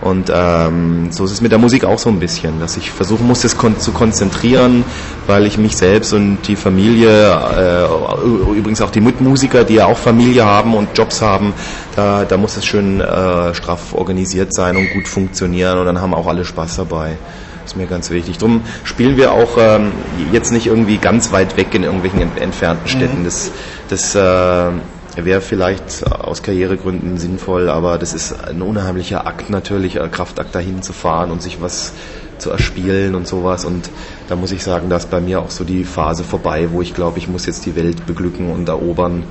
[0.00, 3.26] Und ähm, so ist es mit der Musik auch so ein bisschen, dass ich versuchen
[3.26, 4.84] muss, das kon zu konzentrieren,
[5.26, 9.98] weil ich mich selbst und die Familie, äh, übrigens auch die Mitmusiker, die ja auch
[9.98, 11.52] Familie haben und Jobs haben,
[11.96, 16.14] da, da muss es schön äh, straff organisiert sein und gut funktionieren und dann haben
[16.14, 17.16] auch alle Spaß dabei.
[17.64, 18.38] ist mir ganz wichtig.
[18.38, 19.90] Drum spielen wir auch ähm,
[20.32, 23.24] jetzt nicht irgendwie ganz weit weg in irgendwelchen ent entfernten Städten.
[23.24, 23.50] Das,
[23.88, 24.70] das äh,
[25.24, 30.82] wäre vielleicht aus Karrieregründen sinnvoll, aber das ist ein unheimlicher Akt natürlich, ein Kraftakt dahin
[30.82, 31.92] zu fahren und sich was
[32.38, 33.64] zu erspielen und sowas.
[33.64, 33.90] Und
[34.28, 36.94] da muss ich sagen, da ist bei mir auch so die Phase vorbei, wo ich
[36.94, 39.24] glaube, ich muss jetzt die Welt beglücken und erobern.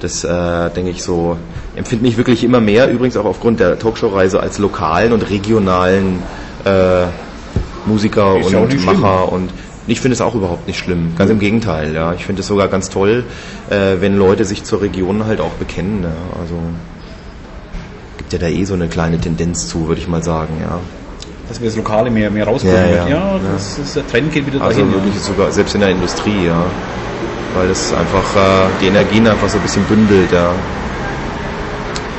[0.00, 1.36] Das äh, denke ich so,
[1.76, 6.22] empfinde mich wirklich immer mehr, übrigens auch aufgrund der Talkshow-Reise als lokalen und regionalen
[6.64, 7.06] äh,
[7.86, 9.00] Musiker Ist und nicht schlimm.
[9.00, 9.50] Macher und
[9.86, 11.12] ich finde es auch überhaupt nicht schlimm.
[11.16, 12.12] Ganz im Gegenteil, ja.
[12.14, 13.24] Ich finde es sogar ganz toll,
[13.70, 16.02] äh, wenn Leute sich zur Region halt auch bekennen.
[16.02, 16.40] Ja.
[16.40, 16.54] Also
[18.16, 20.78] gibt ja da eh so eine kleine Tendenz zu, würde ich mal sagen, ja.
[21.48, 22.94] Dass wir das Lokale mehr, mehr rausbringen.
[22.94, 23.40] Ja, ja.
[23.52, 24.94] das Ist, der Trend geht wieder Also dahin.
[24.94, 26.64] wirklich sogar selbst in der Industrie, ja.
[27.54, 30.50] Weil es einfach äh, die Energien einfach so ein bisschen bündelt, ja.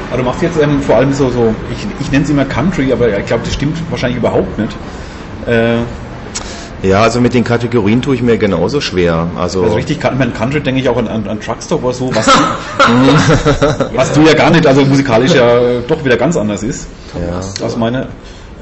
[0.10, 2.94] Aber du machst jetzt ähm, vor allem so, so ich, ich nenne es immer Country,
[2.94, 4.78] aber ich glaube, das stimmt wahrscheinlich überhaupt nicht.
[5.48, 5.78] Äh,
[6.84, 9.28] Ja, also mit den Kategorien tue ich mir genauso schwer.
[9.38, 12.14] Also, also richtig, ich meine, Country denke ich auch an, an, an Truckstop oder so,
[12.16, 12.28] was,
[13.96, 16.88] was du ja gar nicht, also musikalisch ja doch wieder ganz anders ist.
[17.16, 17.66] ja.
[17.66, 18.08] Aus meiner.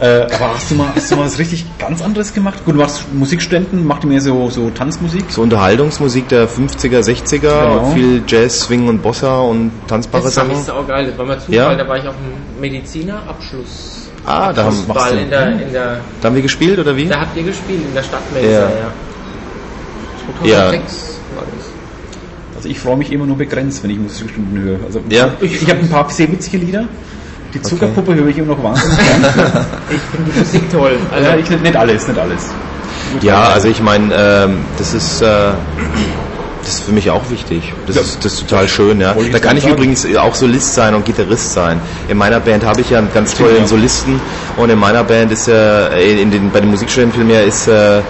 [0.01, 2.65] Äh, aber hast du mal, hast du mal was richtig ganz anderes gemacht?
[2.65, 5.25] Gut, du machst Musikstudenten, macht mehr so, so Tanzmusik?
[5.29, 7.91] So Unterhaltungsmusik der 50er, 60er, Genau.
[7.93, 10.59] viel Jazz, Swing und Bossa und tanzbare Das fand Sachen.
[10.61, 11.05] ich saugeil.
[11.07, 11.75] Das war mal Zufall, Ja.
[11.75, 14.02] da war ich auf dem Medizinerabschluss.
[14.25, 15.19] Ah, da haben, machst Ball du?
[15.21, 17.05] in der, in der, da haben wir gespielt oder wie?
[17.07, 18.61] da habt ihr gespielt, in der Stadtmesse, Ja.
[18.61, 18.93] ja.
[20.25, 21.65] 2006 war das.
[22.55, 24.79] Also ich freue mich immer nur begrenzt, wenn ich Musikstunden höre.
[24.85, 25.31] Also Ja.
[25.41, 26.85] ich, ich habe ein paar sehr witzige Lieder.
[27.53, 29.65] Die Zuckerpuppe höre ich immer noch wahnsinnig gern.
[29.91, 30.97] Ich finde die Musik toll.
[31.11, 32.49] Also, Also ich, nicht, nicht alles, nicht alles.
[33.21, 35.51] Ja, also ich meine, ähm, das ist äh,
[36.63, 37.73] das ist für mich auch wichtig.
[37.87, 38.01] Das, Ja.
[38.01, 39.13] ist, das ist total schön, ja.
[39.31, 39.75] Da kann ich sagen.
[39.75, 41.79] übrigens auch Solist sein und Gitarrist sein.
[42.07, 43.67] In meiner Band habe ich ja einen ganz tollen ja.
[43.67, 44.19] Solisten
[44.57, 48.01] und in meiner Band ist ja in den bei den Musikstudenten vielmehr ist äh,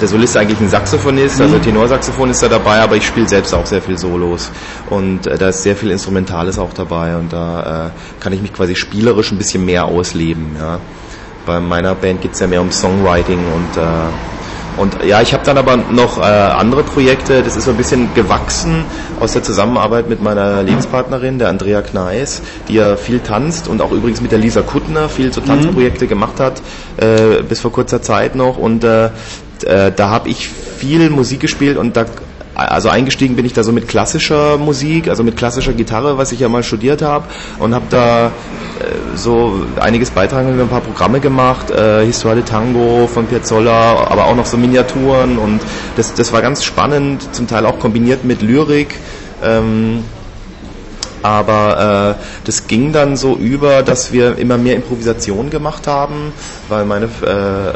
[0.00, 1.42] der Solist eigentlich ein Saxophonist, Mhm.
[1.44, 4.50] also Tenorsaxophon ist da dabei, aber ich spiele selbst auch sehr viel Solos
[4.90, 8.52] und äh, da ist sehr viel Instrumentales auch dabei und da äh, kann ich mich
[8.52, 10.78] quasi spielerisch ein bisschen mehr ausleben, ja.
[11.44, 13.80] Bei meiner Band geht's ja mehr um Songwriting und äh,
[14.76, 17.42] und ja, ich habe dann aber noch äh, andere Projekte.
[17.42, 18.84] Das ist so ein bisschen gewachsen
[19.20, 23.92] aus der Zusammenarbeit mit meiner Lebenspartnerin, der Andrea Kneis, die ja viel tanzt und auch
[23.92, 26.60] übrigens mit der Lisa Kuttner viel so Tanzprojekte gemacht hat,
[26.98, 28.58] äh, bis vor kurzer Zeit noch.
[28.58, 29.06] Und äh,
[29.64, 32.04] äh, da habe ich viel Musik gespielt und da
[32.56, 36.40] also eingestiegen bin ich da so mit klassischer Musik, also mit klassischer Gitarre, was ich
[36.40, 37.26] ja mal studiert habe
[37.58, 38.30] und habe da äh,
[39.14, 44.36] so einiges beitragen, ein paar Programme gemacht, äh, Histoire de Tango von Piazzolla, aber auch
[44.36, 45.60] noch so Miniaturen und
[45.96, 48.94] das, das war ganz spannend, zum Teil auch kombiniert mit Lyrik.
[49.44, 50.04] Ähm,
[51.22, 56.32] aber äh, das ging dann so über, dass wir immer mehr Improvisation gemacht haben,
[56.68, 57.72] weil meine äh, äh,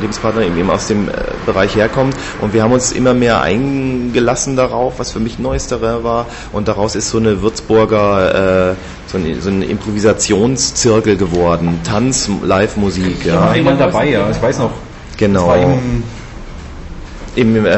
[0.00, 1.12] Lebenspartnerin eben aus dem äh,
[1.46, 6.04] Bereich herkommt und wir haben uns immer mehr eingelassen darauf, was für mich neues Terrain
[6.04, 8.74] war und daraus ist so eine Würzburger äh,
[9.10, 13.26] so ein, so ein Improvisationszirkel geworden, Tanz, Live-Musik.
[13.26, 13.34] Ja.
[13.34, 14.72] Ich war einmal dabei, ja, ich weiß noch.
[15.16, 15.52] Genau.
[17.36, 17.70] Im im äh,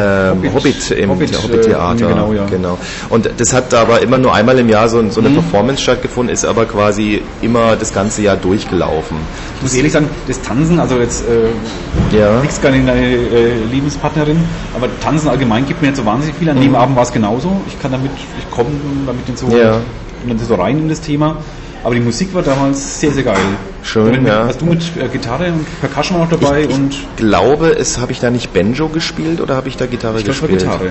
[0.54, 2.06] Hobbit, im Hobbit, Hobbit Theater.
[2.06, 2.46] äh, genau, ja.
[2.46, 2.78] genau.
[3.10, 5.34] Und das hat aber immer nur einmal im Jahr so, so eine Mhm.
[5.34, 9.18] Performance stattgefunden, ist aber quasi immer das ganze Jahr durchgelaufen.
[9.56, 12.40] Ich muss ehrlich sagen, das Tanzen, also jetzt äh, Ja.
[12.40, 14.42] nichts gar nicht deine äh, Lebenspartnerin,
[14.74, 16.48] aber Tanzen allgemein gibt mir nicht so wahnsinnig viel.
[16.48, 17.60] An dem Abend war es genauso.
[17.68, 18.70] Ich kann damit, ich komme
[19.06, 19.56] damit Mhm.
[19.56, 19.80] Ja.
[20.26, 21.36] dann so rein in das Thema.
[21.84, 23.36] Aber die Musik war damals sehr, sehr geil.
[23.82, 24.46] Schön, Wenn- ja.
[24.46, 28.12] Hast du mit äh, Gitarre und Percussion auch dabei ich, und ich glaube, es habe
[28.12, 30.60] ich da nicht Banjo gespielt oder habe ich da Gitarre ich gespielt?
[30.60, 30.90] Gitarre.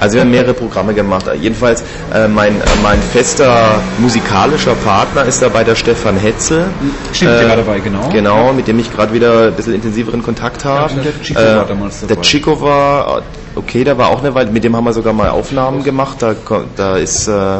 [0.00, 1.26] Also wir haben mehrere Programme gemacht.
[1.40, 1.82] Jedenfalls
[2.12, 6.64] äh, mein, äh, mein fester musikalischer Partner ist dabei der Stefan Hetzel.
[7.12, 8.08] Stimmt, der war dabei, genau.
[8.10, 10.92] Genau, mit dem ich gerade wieder ein bisschen intensiveren Kontakt habe.
[11.00, 12.14] der Chico war damals dabei.
[12.14, 13.22] Der Chico war,
[13.54, 16.16] okay, der war auch eine Weile, mit dem haben wir sogar mal Aufnahmen gemacht.
[16.20, 16.34] Da,
[16.74, 17.58] da ist äh,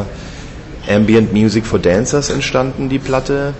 [0.89, 3.53] Ambient Music for Dancers entstanden, die Platte,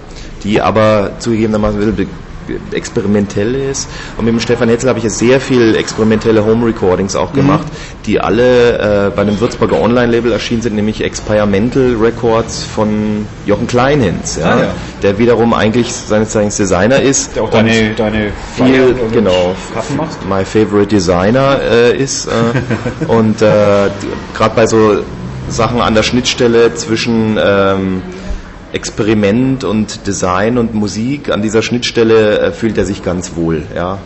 [0.43, 2.25] die aber zugegebenermaßen ein bisschen
[2.71, 3.87] experimentell ist.
[4.17, 7.65] Und mit dem Stefan Hetzel habe ich jetzt sehr viel experimentelle Home Recordings auch gemacht,
[8.05, 14.37] die alle äh, bei einem Würzburger Online-Label erschienen sind, nämlich Experimental Records von Jochen Kleinhins,
[14.37, 14.67] ja, Ah, ja.
[15.01, 17.35] der wiederum eigentlich seines Zeichens Designer ist.
[17.35, 19.55] Der auch deine, deine viel, genau,
[20.29, 22.31] my favorite designer äh, ist äh,
[23.07, 23.45] und äh,
[24.35, 24.97] gerade bei so
[25.47, 28.01] Sachen an der Schnittstelle zwischen ähm,
[28.73, 33.99] Experiment und Design und Musik, an dieser Schnittstelle äh, fühlt er sich ganz wohl, ja.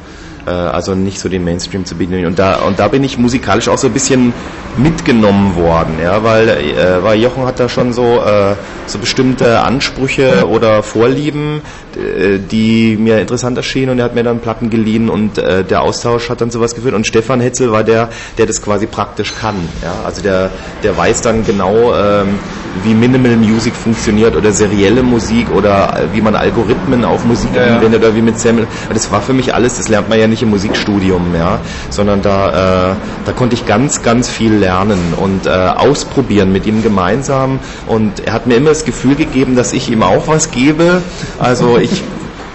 [0.45, 2.25] Äh, Also nicht so den Mainstream zu bedienen.
[2.25, 4.33] Und da, und da bin ich musikalisch auch so ein bisschen
[4.75, 10.47] mitgenommen worden, ja, weil, äh, weil Jochen hat da schon so, äh, so bestimmte Ansprüche
[10.47, 11.61] oder Vorlieben,
[11.95, 15.81] äh, die mir interessant erschienen und er hat mir dann Platten geliehen und äh, der
[15.81, 19.55] Austausch hat dann sowas geführt und Stefan Hetzel war der, der das quasi praktisch kann,
[19.81, 20.51] ja, also der,
[20.83, 22.39] der weiß dann genau, ähm,
[22.83, 27.65] wie Minimal Music funktioniert oder serielle Musik oder äh, wie man Algorithmen auf Musik Ja,
[27.65, 27.75] ja.
[27.75, 28.67] anwendet oder wie mit Sample.
[28.93, 31.59] Das war für mich alles, das lernt man ja nicht im Musikstudium, ja,
[31.89, 36.83] sondern da, äh, da konnte ich ganz, ganz viel lernen und äh, ausprobieren mit ihm
[36.83, 37.59] gemeinsam.
[37.87, 41.01] Und er hat mir immer das Gefühl gegeben, dass ich ihm auch was gebe.
[41.39, 42.03] Also ich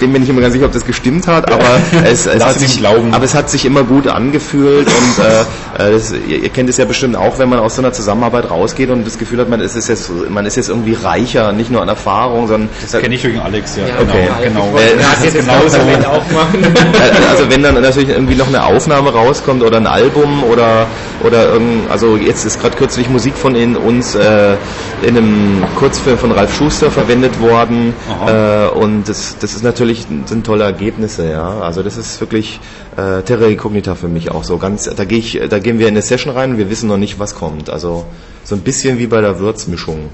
[0.05, 1.65] bin mir nicht immer ganz sicher, ob das gestimmt hat, aber
[2.05, 3.13] es, es hat sich, glauben.
[3.15, 6.77] aber es hat sich immer gut angefühlt und äh, äh, das, ihr, ihr kennt es
[6.77, 9.61] ja bestimmt auch, wenn man aus so einer Zusammenarbeit rausgeht und das Gefühl hat, man
[9.61, 13.25] ist jetzt, man ist jetzt irgendwie reicher, nicht nur an Erfahrung, sondern Das kenne ich
[13.25, 13.87] wegen Alex, ja.
[13.87, 14.67] Ja, Okay, genau.
[14.67, 16.63] Ich wollte Äh, das ist auch machen.
[16.65, 20.87] Äh, Also wenn dann natürlich irgendwie noch eine Aufnahme rauskommt oder ein Album oder
[21.23, 24.57] oder irgend, also jetzt ist gerade kürzlich Musik von in uns äh,
[25.03, 27.95] in einem Kurzfilm von Ralf Schuster verwendet worden
[28.27, 31.61] äh, und das, das ist natürlich sind tolle Ergebnisse, ja.
[31.61, 32.61] Also das ist wirklich
[32.97, 34.85] äh, Terra Incognita für mich auch so ganz.
[34.85, 37.19] Da gehe ich, da gehen wir in eine Session rein und wir wissen noch nicht,
[37.19, 37.71] was kommt.
[37.71, 38.05] Also
[38.43, 40.11] so ein bisschen wie bei der Würzmischung,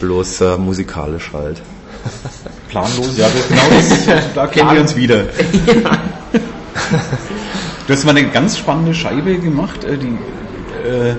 [0.00, 1.60] bloß äh, musikalisch halt.
[2.68, 5.24] Planlos, ja, genau das, da kennen wir uns wieder.
[7.88, 10.18] Du hast mal eine ganz spannende Scheibe gemacht, äh, die,
[10.86, 11.14] äh,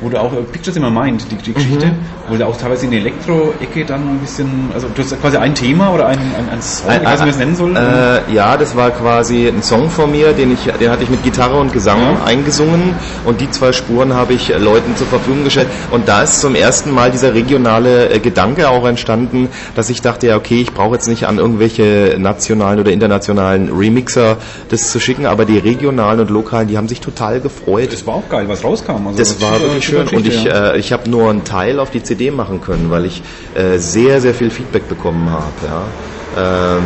[0.00, 1.92] wo du auch äh, Pictures in my Mind, die, die Geschichte, Mhm.
[2.28, 5.54] wo du auch teilweise in die Elektro-Ecke dann ein bisschen, also du hast quasi ein
[5.54, 7.76] Thema oder ein, ein, ein Song, ich weiß nicht, wie es nennen soll.
[7.76, 11.22] Äh, ja, das war quasi ein Song von mir, den ich, den hatte ich mit
[11.22, 12.24] Gitarre und Gesang Ja.
[12.24, 12.94] eingesungen
[13.24, 16.54] und die zwei Spuren habe ich äh, Leuten zur Verfügung gestellt und da ist zum
[16.54, 20.94] ersten Mal dieser regionale äh, Gedanke auch entstanden, dass ich dachte, ja okay, ich brauche
[20.94, 24.36] jetzt nicht an irgendwelche nationalen oder internationalen Remixer
[24.68, 27.92] das zu schicken, aber die regionalen und lokalen, die haben sich total gefreut.
[27.92, 29.06] das war auch geil, was rauskam.
[29.06, 31.90] Also, Das war super- wirklich schön und ich, äh, ich habe nur einen Teil auf
[31.90, 33.22] die CD machen können, weil ich
[33.54, 35.52] äh, sehr, sehr viel Feedback bekommen habe.
[35.66, 36.76] Ja.
[36.76, 36.82] Ähm,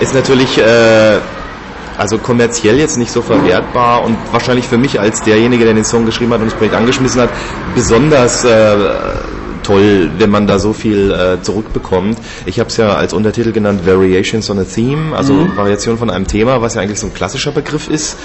[0.00, 1.18] ist natürlich äh,
[1.96, 6.06] also kommerziell jetzt nicht so verwertbar und wahrscheinlich für mich als derjenige, der den Song
[6.06, 7.30] geschrieben hat und das Projekt angeschmissen hat,
[7.74, 8.76] besonders äh,
[9.62, 12.18] toll, wenn man da so viel äh, zurückbekommt.
[12.46, 16.26] Ich habe es ja als Untertitel genannt Variations on a Theme, also Variation von einem
[16.26, 18.16] Thema, was ja eigentlich so ein klassischer Begriff ist.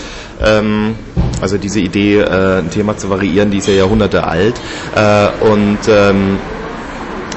[0.43, 0.95] Ähm,
[1.41, 4.55] also diese Idee, äh, ein Thema zu variieren, die ist ja Jahrhunderte alt.
[4.95, 6.37] Äh, und ähm,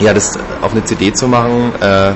[0.00, 2.12] ja, das auf eine CD zu machen, äh,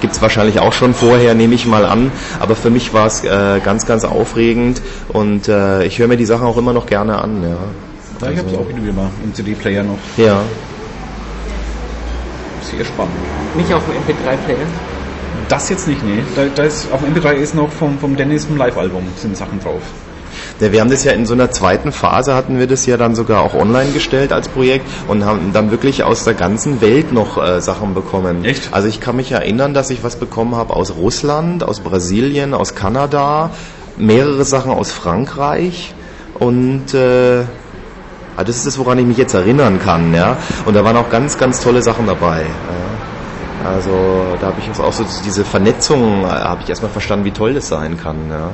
[0.00, 2.12] gibt's wahrscheinlich auch schon vorher, nehme ich mal an.
[2.40, 6.26] Aber für mich war es äh, ganz, ganz aufregend und äh, ich höre mir die
[6.26, 7.42] Sachen auch immer noch gerne an.
[7.42, 7.56] Ja.
[8.20, 9.98] Ja, ich habe es auch wieder mal im CD-Player noch.
[10.16, 10.42] Ja.
[12.76, 13.14] Sehr spannend.
[13.56, 14.66] Nicht auf dem MP3-Player.
[15.48, 16.22] Das jetzt nicht, nee.
[16.34, 19.60] Da, da ist, auf dem MP3 ist noch vom, vom Dennis ein Live-Album, sind Sachen
[19.60, 19.82] drauf.
[20.60, 23.14] Ja, wir haben das ja in so einer zweiten Phase hatten wir das ja dann
[23.14, 27.42] sogar auch online gestellt als Projekt und haben dann wirklich aus der ganzen Welt noch
[27.42, 28.44] äh, Sachen bekommen.
[28.44, 28.68] Echt?
[28.72, 32.74] Also ich kann mich erinnern, dass ich was bekommen habe aus Russland, aus Brasilien, aus
[32.74, 33.50] Kanada,
[33.96, 35.94] mehrere Sachen aus Frankreich
[36.38, 37.42] und äh,
[38.36, 40.36] ah, das ist das, woran ich mich jetzt erinnern kann, ja.
[40.64, 42.42] Und da waren auch ganz, ganz tolle Sachen dabei.
[42.42, 43.70] Ja.
[43.70, 47.54] Also da habe ich auch so diese Vernetzung, äh, habe ich erstmal verstanden, wie toll
[47.54, 48.50] das sein kann, ja.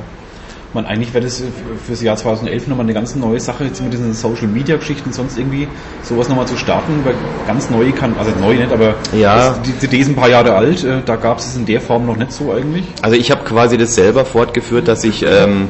[0.73, 1.43] Man, eigentlich wäre das
[1.85, 5.37] fürs Jahr 2011 nochmal eine ganz neue Sache, jetzt mit diesen Social Media Geschichten, sonst
[5.37, 5.67] irgendwie
[6.01, 7.15] sowas nochmal zu starten, weil
[7.45, 9.49] ganz neu kann, also neu nicht, aber Ja.
[9.49, 11.81] das, die CD ist ein paar Jahre alt, äh, da gab es es in der
[11.81, 12.85] Form noch nicht so eigentlich.
[13.01, 15.67] Also ich habe quasi das selber fortgeführt, dass ich ähm,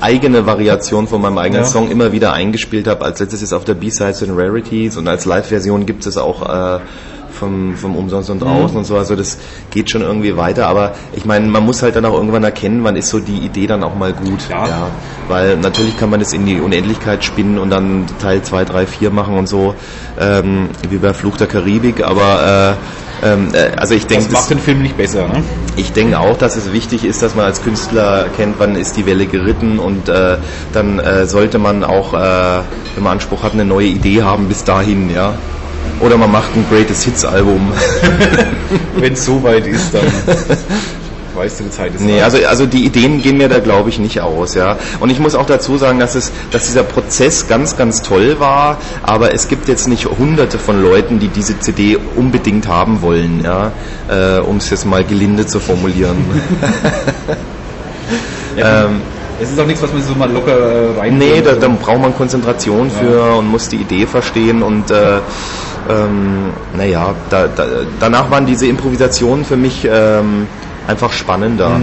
[0.00, 1.68] eigene Variationen von meinem eigenen Ja.
[1.68, 3.04] Song immer wieder eingespielt habe.
[3.04, 6.42] Als letztes ist auf der B-Side zu den Rarities und als Live-Version gibt es auch
[6.76, 6.80] äh,
[7.38, 8.96] vom, vom Umsonst und Außen und so.
[8.96, 9.38] Also das
[9.70, 10.66] geht schon irgendwie weiter.
[10.66, 13.66] Aber ich meine, man muss halt dann auch irgendwann erkennen, wann ist so die Idee
[13.66, 14.48] dann auch mal gut.
[14.50, 14.88] Ja.
[15.28, 19.10] Weil natürlich kann man das in die Unendlichkeit spinnen und dann Teil 2, 3, 4
[19.10, 19.74] machen und so,
[20.18, 22.04] ähm, wie bei Fluch der Karibik.
[22.04, 22.76] Aber
[23.22, 25.42] äh, ähm, äh, also ich denke, Das macht den Film nicht besser, ne?
[25.76, 29.06] ich denke auch, dass es wichtig ist, dass man als Künstler kennt, wann ist die
[29.06, 30.36] Welle geritten und äh,
[30.72, 32.16] dann äh, sollte man auch, äh,
[32.94, 35.34] wenn man Anspruch hat, eine neue Idee haben bis dahin, ja.
[36.00, 37.72] Oder man macht ein Greatest Hits Album.
[38.96, 40.04] Wenn es so weit ist, dann
[41.38, 43.98] weißt du, die Zeit ist nee, also also die Ideen gehen mir da glaube ich
[43.98, 44.76] nicht aus, ja.
[45.00, 48.78] Und ich muss auch dazu sagen, dass es, dass dieser Prozess ganz ganz toll war,
[49.02, 53.72] aber es gibt jetzt nicht Hunderte von Leuten, die diese CD unbedingt haben wollen, ja,
[54.08, 56.16] äh, um es jetzt mal gelinde zu formulieren.
[58.56, 59.00] ja, ähm,
[59.40, 61.18] es ist auch nichts, was man so mal locker äh, rein.
[61.18, 65.18] Nee, da, da braucht man Konzentration für und muss die Idee verstehen und äh,
[65.88, 67.64] ähm, naja, da, da,
[68.00, 70.46] danach waren diese Improvisationen für mich ähm,
[70.86, 71.80] einfach spannender.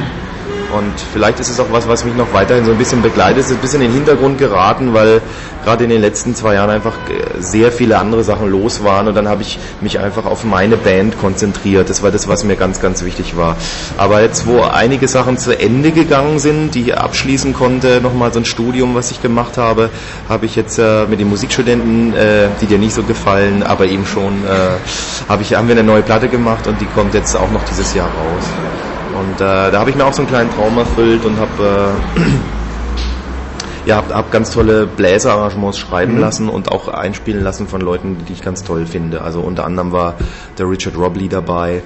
[0.74, 3.40] Und vielleicht ist es auch was, was mich noch weiterhin so ein bisschen begleitet.
[3.40, 5.22] Es ist ein bisschen in den Hintergrund geraten, weil
[5.66, 9.16] gerade in den letzten zwei Jahren einfach äh, sehr viele andere Sachen los waren und
[9.16, 11.90] dann habe ich mich einfach auf meine Band konzentriert.
[11.90, 13.58] Das war das, was mir ganz, ganz wichtig war.
[13.98, 18.40] Aber jetzt, wo einige Sachen zu Ende gegangen sind, die ich abschließen konnte, nochmal so
[18.40, 19.90] ein Studium, was ich gemacht habe,
[20.30, 24.06] habe ich jetzt äh, mit den Musikstudenten, äh, die dir nicht so gefallen, aber eben
[24.06, 27.52] schon, äh, habe ich, haben wir eine neue Platte gemacht und die kommt jetzt auch
[27.52, 28.95] noch dieses Jahr raus.
[29.16, 32.20] Und äh, da habe ich mir auch so einen kleinen Traum erfüllt und habe äh,
[33.86, 38.34] ja, hab, hab ganz tolle Bläserarrangements schreiben lassen und auch einspielen lassen von Leuten, die
[38.34, 39.22] ich ganz toll finde.
[39.22, 40.16] Also unter anderem war
[40.58, 41.82] der Richard Robley dabei.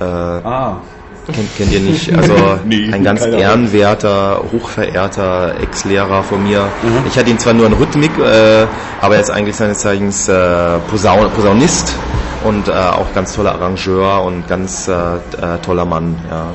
[0.00, 0.78] Äh, Ah,
[1.32, 2.12] kennt, kennt ihr nicht?
[2.16, 6.68] Also Nee, ein ganz ehrenwerter, hochverehrter Ex-Lehrer von mir.
[7.06, 8.66] Ich hatte ihn zwar nur in Rhythmik, äh,
[9.00, 11.94] aber er ist eigentlich seines Zeichens äh, Posaun Posaunist
[12.44, 16.16] und äh, auch ganz toller Arrangeur und ganz äh, äh, toller Mann.
[16.30, 16.54] Ja.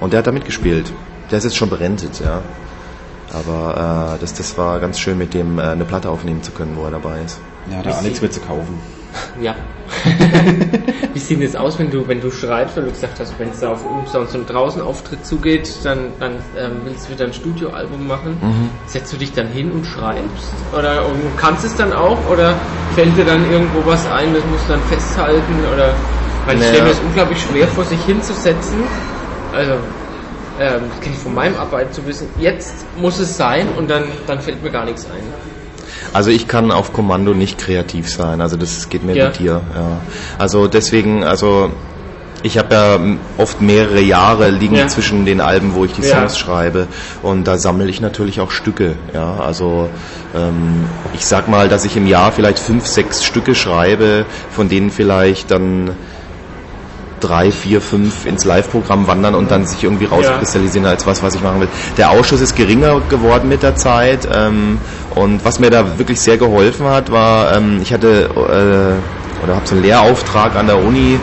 [0.00, 0.92] Und der hat da mitgespielt.
[1.30, 2.42] Der ist jetzt schon berentet, ja.
[3.32, 6.76] Aber äh, das, das war ganz schön, mit dem äh, eine Platte aufnehmen zu können,
[6.76, 7.40] wo er dabei ist.
[7.70, 8.78] ja, der Alex wird sie kaufen.
[9.40, 9.54] Ja.
[11.14, 13.60] Wie sieht das aus, wenn du, wenn du schreibst, weil du gesagt hast, wenn es
[13.60, 18.06] da auf umsonst und draußen Auftritt zugeht, dann, dann ähm, willst du wieder ein Studioalbum
[18.06, 18.36] machen.
[18.86, 20.52] Setzt du dich dann hin und schreibst?
[20.76, 22.18] Oder und kannst es dann auch?
[22.30, 22.54] Oder
[22.94, 25.54] fällt dir dann irgendwo was ein, das musst du dann festhalten?
[25.72, 25.94] Oder
[26.46, 26.72] weil ich Naja.
[26.74, 28.82] stelle mir das unglaublich schwer vor, sich hinzusetzen.
[29.52, 29.72] Also
[30.60, 34.04] ähm, das kenne ich von meinem Arbeit zu wissen, jetzt muss es sein und dann,
[34.26, 35.22] dann fällt mir gar nichts ein.
[36.12, 39.32] Also ich kann auf Kommando nicht kreativ sein, also das geht mir Ja.
[39.34, 39.60] wie dir.
[39.74, 39.98] Ja.
[40.38, 41.70] Also deswegen, also
[42.44, 42.98] ich habe ja
[43.38, 44.88] oft mehrere Jahre liegen Ja.
[44.88, 46.08] zwischen den Alben, wo ich die Ja.
[46.16, 46.88] Songs schreibe
[47.22, 48.96] und da sammle ich natürlich auch Stücke.
[49.14, 49.88] Ja, also
[50.34, 50.84] ähm,
[51.14, 55.50] ich sag mal, dass ich im Jahr vielleicht fünf, sechs Stücke schreibe, von denen vielleicht
[55.52, 55.90] dann
[57.22, 61.42] drei, vier, fünf ins Live-Programm wandern und dann sich irgendwie rauskristallisieren als was, was ich
[61.42, 61.68] machen will.
[61.96, 64.78] Der Ausschuss ist geringer geworden mit der Zeit ähm,
[65.14, 69.66] und was mir da wirklich sehr geholfen hat, war, ähm, ich hatte äh, oder habe
[69.66, 71.18] so einen Lehrauftrag an der Uni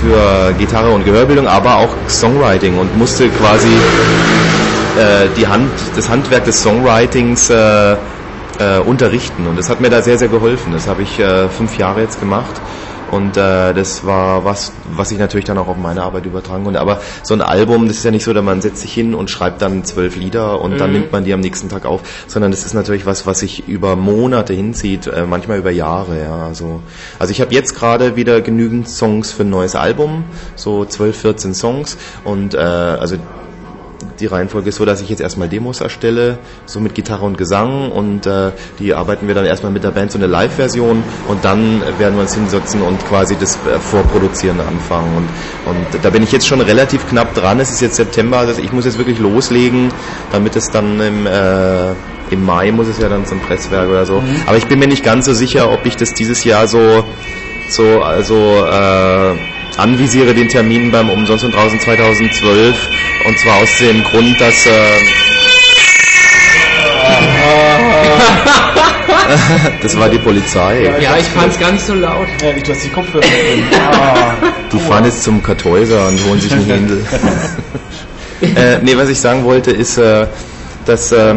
[0.00, 6.44] für Gitarre und Gehörbildung, aber auch Songwriting und musste quasi äh, die Hand, das Handwerk
[6.44, 10.72] des Songwritings äh, äh, unterrichten und das hat mir da sehr, sehr geholfen.
[10.72, 12.60] Das habe ich äh, fünf Jahre jetzt gemacht
[13.12, 16.80] und äh, das war was, was ich natürlich dann auch auf meine Arbeit übertragen konnte.
[16.80, 19.30] Aber so ein Album, das ist ja nicht so, dass man setzt sich hin und
[19.30, 22.64] schreibt dann zwölf Lieder und dann nimmt man die am nächsten Tag auf, sondern das
[22.64, 26.22] ist natürlich was, was sich über Monate hinzieht, äh, manchmal über Jahre.
[26.22, 26.80] Ja, also,
[27.18, 30.24] also ich habe jetzt gerade wieder genügend Songs für ein neues Album,
[30.56, 33.16] so 12, 14 Songs und äh, also
[34.22, 37.90] die Reihenfolge ist so, dass ich jetzt erstmal Demos erstelle, so mit Gitarre und Gesang
[37.90, 41.82] und äh, die arbeiten wir dann erstmal mit der Band so eine Live-Version und dann
[41.98, 46.32] werden wir uns hinsetzen und quasi das äh, Vorproduzieren anfangen und, und da bin ich
[46.32, 49.92] jetzt schon relativ knapp dran, es ist jetzt September, also ich muss jetzt wirklich loslegen,
[50.30, 51.92] damit es dann im äh,
[52.30, 54.20] im Mai muss es ja dann zum Presswerk oder so.
[54.20, 54.36] Mhm.
[54.46, 57.04] Aber ich bin mir nicht ganz so sicher, ob ich das dieses Jahr so,
[57.68, 59.34] so, also äh,
[59.76, 62.76] anvisiere den Termin beim Umsonst und draußen 2012
[63.26, 64.70] und zwar aus dem Grund, dass äh,
[69.82, 70.90] das war die Polizei.
[71.00, 72.26] Ja, ich fand es gar nicht so laut.
[72.42, 73.64] Ja, ich lasse die Kopfhörer drin.
[73.72, 74.34] Ah.
[74.72, 77.04] Die fahren jetzt zum Kartäuser und holen sich einen Händel.
[78.40, 80.26] äh, nee, was ich sagen wollte ist, äh,
[80.84, 81.34] dass äh,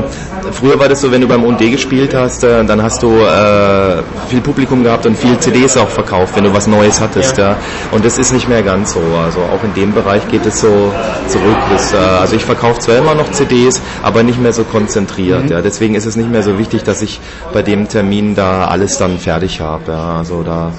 [0.52, 4.02] früher war das so, wenn du beim OD gespielt hast, äh, dann hast du äh,
[4.30, 7.52] viel Publikum gehabt und viel CDs auch verkauft, wenn du was Neues hattest, ja.
[7.52, 7.58] ja.
[7.91, 9.02] Und das ist nicht mehr ganz so.
[9.24, 10.91] Also auch in dem Bereich geht es so
[11.28, 11.58] zurück.
[11.72, 15.46] Das, äh, also ich verkaufe zwar immer noch CDs, aber nicht mehr so konzentriert.
[15.46, 15.52] Mhm.
[15.52, 15.62] Ja.
[15.62, 17.20] Deswegen ist es nicht mehr so wichtig, dass ich
[17.54, 19.91] bei dem Termin da alles dann fertig habe.
[19.91, 20.18] Ja.
[20.18, 20.72] Also da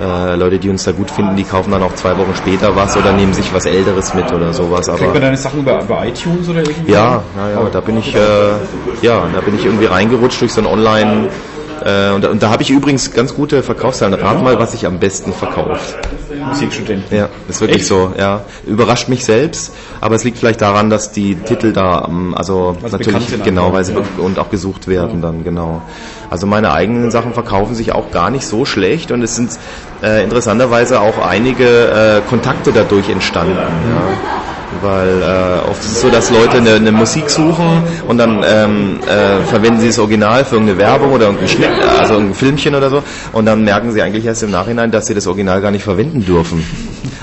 [0.00, 2.96] äh, Leute, die uns da gut finden, die kaufen dann auch zwei Wochen später was
[2.96, 4.88] oder nehmen sich was Älteres mit oder sowas.
[4.88, 6.92] Aber Kriegt man deine Sachen über, über iTunes oder irgendwie?
[6.92, 8.18] Ja, ja, ja, da bin ich, äh,
[9.02, 11.28] ja, da bin ich irgendwie reingerutscht durch so ein Online-
[11.84, 14.14] äh, und, und, da habe ich übrigens ganz gute Verkaufszahlen.
[14.14, 15.96] Rat mal, was sich am besten verkauft.
[16.48, 17.04] Musikstudent.
[17.10, 17.88] Ja, ist wirklich Echt?
[17.88, 18.12] so.
[18.18, 22.76] Ja, überrascht mich selbst, aber es liegt vielleicht daran, dass die Titel da, ähm, also
[22.80, 24.00] was natürlich genau, weil sie ja.
[24.18, 25.28] und auch gesucht werden ja.
[25.28, 25.82] dann genau.
[26.30, 29.50] Also meine eigenen Sachen verkaufen sich auch gar nicht so schlecht und es sind
[30.02, 33.56] äh, interessanterweise auch einige äh, Kontakte dadurch entstanden.
[33.56, 34.48] Ja
[34.82, 39.00] weil äh, oft ist es so, dass Leute eine, eine Musik suchen und dann ähm,
[39.02, 42.90] äh, verwenden sie das Original für irgendeine Werbung oder irgendein Schnitt, also irgendein Filmchen oder
[42.90, 43.02] so
[43.32, 46.24] und dann merken sie eigentlich erst im Nachhinein, dass sie das Original gar nicht verwenden
[46.24, 46.64] dürfen.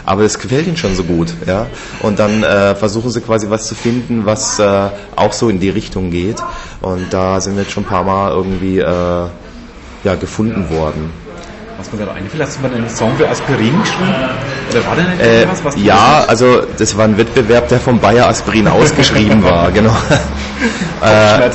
[0.06, 1.66] Aber es gefällt ihnen schon so gut, ja.
[2.02, 5.70] Und dann äh, versuchen sie quasi was zu finden, was äh, auch so in die
[5.70, 6.38] Richtung geht.
[6.82, 8.84] Und da sind wir jetzt schon ein paar Mal irgendwie äh,
[10.04, 11.25] ja, gefunden worden
[11.78, 14.14] was mir gerade einfällt, hast du mal einen Song für Aspirin geschrieben?
[14.72, 15.64] Oder war da nicht äh, was?
[15.64, 19.96] was ja, also das war ein Wettbewerb, der vom Bayer Aspirin ausgeschrieben war, genau.
[21.02, 21.50] äh,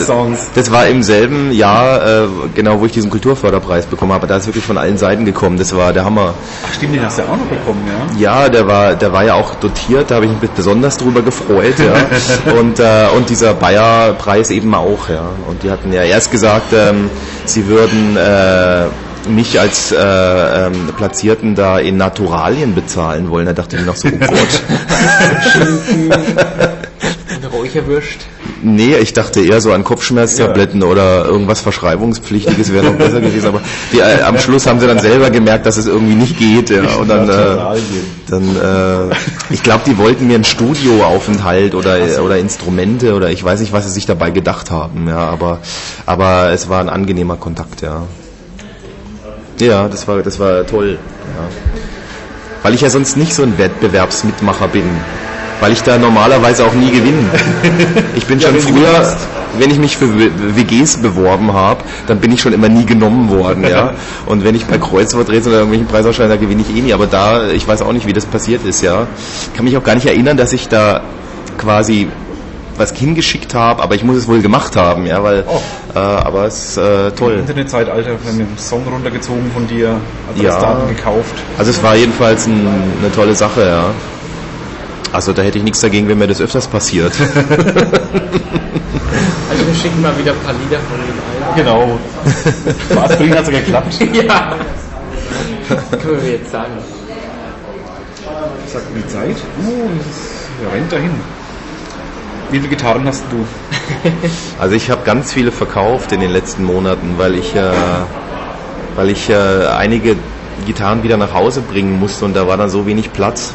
[0.54, 4.26] das, war im selben Jahr, äh, genau, wo ich diesen Kulturförderpreis bekommen habe.
[4.26, 5.56] Da ist wirklich von allen Seiten gekommen.
[5.56, 6.34] Das war der Hammer.
[6.68, 7.82] Ach stimmt, den hast du ja auch noch bekommen,
[8.18, 8.42] ja?
[8.42, 10.10] Ja, der war, der war ja auch dotiert.
[10.10, 12.52] Da habe ich mich besonders drüber gefreut, ja.
[12.58, 15.30] und, äh, und dieser Bayer-Preis eben auch, ja.
[15.48, 17.10] Und die hatten ja erst gesagt, ähm,
[17.46, 18.84] sie würden äh,
[19.28, 23.46] mich als äh, ähm, Platzierten da in Naturalien bezahlen wollen.
[23.46, 24.62] Da dachte ich mir noch so, oh Gott.
[27.52, 28.26] Räucherwürst.
[28.62, 30.86] Nee, ich dachte eher so an Kopfschmerztabletten ja.
[30.86, 33.48] oder irgendwas Verschreibungspflichtiges wäre noch besser gewesen.
[33.48, 33.60] Aber
[33.92, 36.70] die, äh, am Schluss haben sie dann selber gemerkt, dass es irgendwie nicht geht.
[36.70, 36.82] Ja.
[36.96, 37.78] Und dann, äh,
[38.28, 39.14] dann äh,
[39.50, 42.22] ich glaube, die wollten mir einen Studioaufenthalt oder, so.
[42.22, 45.06] oder Instrumente oder ich weiß nicht, was sie sich dabei gedacht haben.
[45.08, 45.58] Ja, aber,
[46.06, 48.02] aber es war ein angenehmer Kontakt, ja.
[49.60, 50.98] Ja, das war, das war toll.
[51.36, 51.48] Ja.
[52.62, 54.84] Weil ich ja sonst nicht so ein Wettbewerbsmitmacher bin.
[55.60, 57.18] Weil ich da normalerweise auch nie gewinne.
[58.16, 59.16] Ich bin schon ja, früher,
[59.58, 60.06] wenn ich mich für
[60.56, 63.64] WGs beworben habe, dann bin ich schon immer nie genommen worden.
[63.68, 63.94] Ja?
[64.26, 66.92] Und wenn ich bei Kreuzworträtseln oder irgendwelchen Preisausscheiden, da gewinne ich eh nie.
[66.92, 68.82] Aber da, ich weiß auch nicht, wie das passiert ist.
[68.82, 69.06] Ja,
[69.54, 71.02] Kann mich auch gar nicht erinnern, dass ich da
[71.58, 72.08] quasi
[72.80, 75.60] was hingeschickt habe, aber ich muss es wohl gemacht haben, ja, weil, oh.
[75.94, 77.34] äh, aber es ist äh, toll.
[77.34, 81.34] Im Internetzeitalter einen Song runtergezogen von dir, also ja, Daten gekauft.
[81.58, 82.66] Also es war jedenfalls ein,
[83.00, 83.84] eine tolle Sache, ja.
[85.12, 87.12] Also da hätte ich nichts dagegen, wenn mir das öfters passiert.
[87.20, 87.26] also
[89.66, 91.56] wir schicken mal wieder ein paar Lieder von dem ein.
[91.56, 91.98] Genau.
[92.94, 93.94] Was bringen hat es geklappt?
[94.12, 94.56] ja.
[95.90, 96.72] Können wir jetzt sagen.
[98.66, 99.36] Sagt die Zeit?
[99.66, 99.90] Uh,
[100.72, 101.10] rennt dahin.
[102.50, 103.44] Wie viele Gitarren hast du?
[104.58, 107.70] Also ich habe ganz viele verkauft in den letzten Monaten, weil ich, äh,
[108.94, 110.16] weil ich äh, einige
[110.66, 113.54] Gitarren wieder nach Hause bringen musste und da war dann so wenig Platz.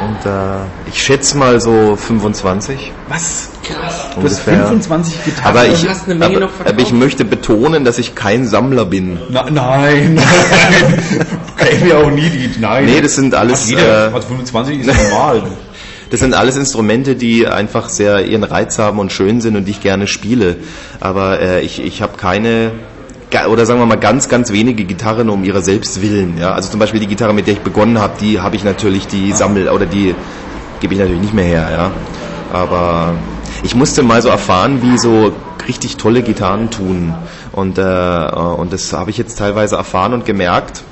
[0.00, 2.92] Und äh, ich schätze mal so 25.
[3.08, 3.50] Was?
[3.62, 4.10] Krass.
[4.14, 5.46] Du hast 25 Gitarren.
[5.46, 9.18] Aber ich, aber, aber, ich möchte betonen, dass ich kein Sammler bin.
[9.30, 10.16] Na, nein, nein.
[11.56, 12.60] Kenn mir auch nie die.
[12.60, 12.86] Nein.
[12.86, 13.70] Nee, das sind alles.
[13.70, 15.42] Jeder, äh, also 25 ist normal.
[16.14, 19.80] Das sind alles Instrumente, die einfach sehr ihren Reiz haben und schön sind und ich
[19.80, 20.54] gerne spiele.
[21.00, 22.70] Aber äh, ich, ich habe keine
[23.50, 26.38] oder sagen wir mal ganz, ganz wenige Gitarren um ihrer selbst willen.
[26.38, 26.52] Ja?
[26.52, 29.32] Also zum Beispiel die Gitarre, mit der ich begonnen habe, die habe ich natürlich, die
[29.32, 30.14] sammel oder die
[30.78, 31.68] gebe ich natürlich nicht mehr her.
[31.72, 31.90] Ja?
[32.52, 33.14] Aber
[33.64, 35.32] ich musste mal so erfahren, wie so
[35.66, 37.12] richtig tolle Gitarren tun.
[37.50, 40.84] Und, äh, und das habe ich jetzt teilweise erfahren und gemerkt,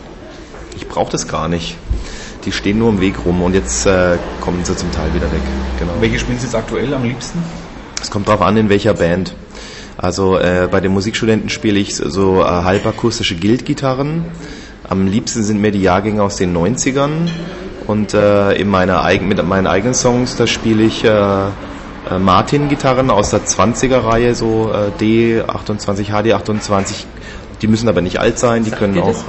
[0.74, 1.76] ich brauche das gar nicht
[2.44, 5.42] die stehen nur im Weg rum und jetzt äh, kommen sie zum Teil wieder weg.
[5.78, 5.92] Genau.
[6.00, 7.42] Welche spielen Sie jetzt aktuell am liebsten?
[8.00, 9.34] Es kommt drauf an, in welcher Band.
[9.96, 14.24] Also äh, bei den Musikstudenten spiele ich so äh, halbakustische Guild-Gitarren.
[14.88, 17.28] Am liebsten sind mir die Jahrgänge aus den 90ern.
[17.86, 21.48] Und äh, in meiner mit meinen eigenen Songs, da spiele ich äh, äh
[22.18, 27.04] Martin-Gitarren aus der 20er-Reihe, so äh, D28, HD28.
[27.60, 29.24] Die müssen aber nicht alt sein, die Sagt können auch.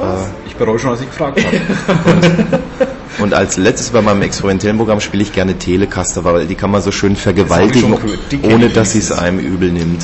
[0.48, 2.60] Ich bereue schon, dass ich gefragt habe.
[3.24, 6.82] Und, als letztes bei meinem experimentellen Programm spiele ich gerne Telecaster, weil die kann man
[6.82, 7.98] so schön vergewaltigen,
[8.44, 10.04] ohne dass sie es einem übel nimmt.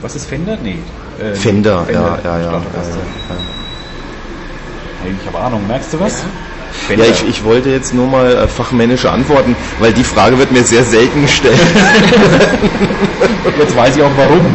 [0.00, 0.56] Was ist Fender?
[0.62, 0.78] Nee.
[1.18, 2.52] Äh, Fender, Fender, ja, ja, ja.
[2.52, 2.62] ja,
[5.20, 6.22] Ich habe Ahnung, merkst du was?
[6.96, 10.62] Ja, ich, ich wollte jetzt nur mal äh, fachmännische Antworten, weil die Frage wird mir
[10.62, 11.58] sehr selten gestellt.
[13.58, 14.54] jetzt weiß ich auch warum.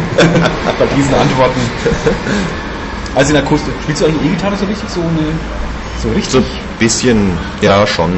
[0.80, 1.60] Bei diesen Antworten.
[3.16, 3.74] Also in Akustik.
[3.84, 4.90] Spielst du eigentlich E-Gitarre so richtig?
[4.90, 5.34] So, eine,
[6.06, 6.32] so richtig?
[6.32, 6.46] So ein
[6.80, 8.12] bisschen, ja, schon.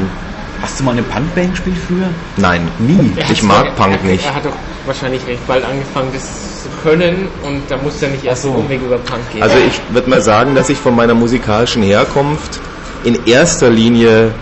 [0.60, 2.08] Hast du mal eine Punkband gespielt früher?
[2.36, 3.12] Nein, nie.
[3.30, 4.26] Ich mag Punk er, nicht.
[4.26, 8.24] Er hat doch wahrscheinlich recht bald angefangen, das zu können und da muss er nicht
[8.24, 8.50] erst so.
[8.50, 9.42] Umweg über Punk gehen.
[9.42, 12.58] Also ich würde mal sagen, dass ich von meiner musikalischen Herkunft
[13.04, 14.32] in erster Linie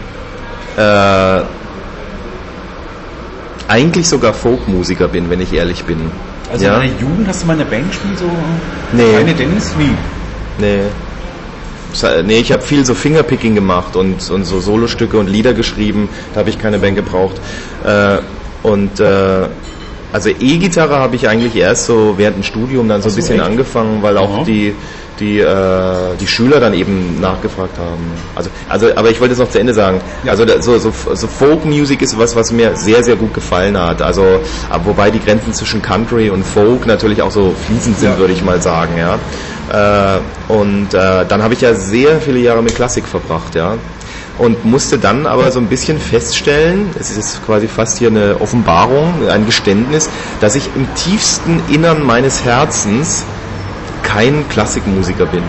[0.78, 1.40] äh,
[3.68, 6.10] eigentlich sogar Folkmusiker bin, wenn ich ehrlich bin.
[6.50, 6.74] Also ja?
[6.76, 8.30] in deiner Jugend hast du mal eine Band gespielt, so
[8.92, 9.12] nee.
[9.18, 9.74] keine Dennis?
[9.76, 9.90] Wie?
[10.58, 10.80] Nee.
[12.24, 16.08] Nee, ich habe viel so Fingerpicking gemacht und, und so Solostücke und Lieder geschrieben.
[16.34, 17.36] Da habe ich keine Band gebraucht.
[17.84, 18.18] Äh,
[18.62, 19.46] und äh,
[20.12, 23.44] also E-Gitarre habe ich eigentlich erst so während dem Studium dann so ein bisschen echt?
[23.44, 24.44] angefangen, weil auch Aha.
[24.44, 24.74] die
[25.18, 28.04] die äh, die Schüler dann eben nachgefragt haben.
[28.34, 30.00] Also also aber ich wollte es noch zu Ende sagen.
[30.24, 30.32] Ja.
[30.32, 34.02] Also so, so, so Folk Music ist was was mir sehr sehr gut gefallen hat.
[34.02, 34.40] Also
[34.84, 38.18] wobei die Grenzen zwischen Country und Folk natürlich auch so fließend sind, ja.
[38.18, 39.18] würde ich mal sagen, ja.
[39.72, 43.74] Äh, und äh, dann habe ich ja sehr viele Jahre mit Klassik verbracht, ja.
[44.38, 49.28] Und musste dann aber so ein bisschen feststellen, es ist quasi fast hier eine Offenbarung,
[49.30, 50.10] ein Geständnis,
[50.40, 53.24] dass ich im tiefsten Innern meines Herzens
[54.02, 55.42] kein Klassikmusiker bin.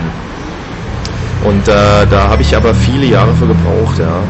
[1.44, 4.22] Und äh, da habe ich aber viele Jahre für gebraucht, ja.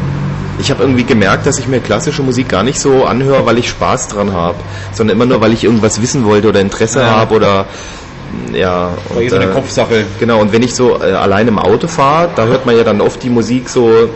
[0.59, 3.69] Ich habe irgendwie gemerkt, dass ich mir klassische Musik gar nicht so anhöre, weil ich
[3.69, 4.57] Spaß dran habe,
[4.91, 7.11] sondern immer nur, weil ich irgendwas wissen wollte oder Interesse ja.
[7.11, 7.65] habe oder
[8.53, 8.91] ja.
[9.09, 10.05] War und, so eine äh, Kopfsache.
[10.19, 13.01] Genau, und wenn ich so äh, allein im Auto fahre, da hört man ja dann
[13.01, 14.09] oft die Musik so,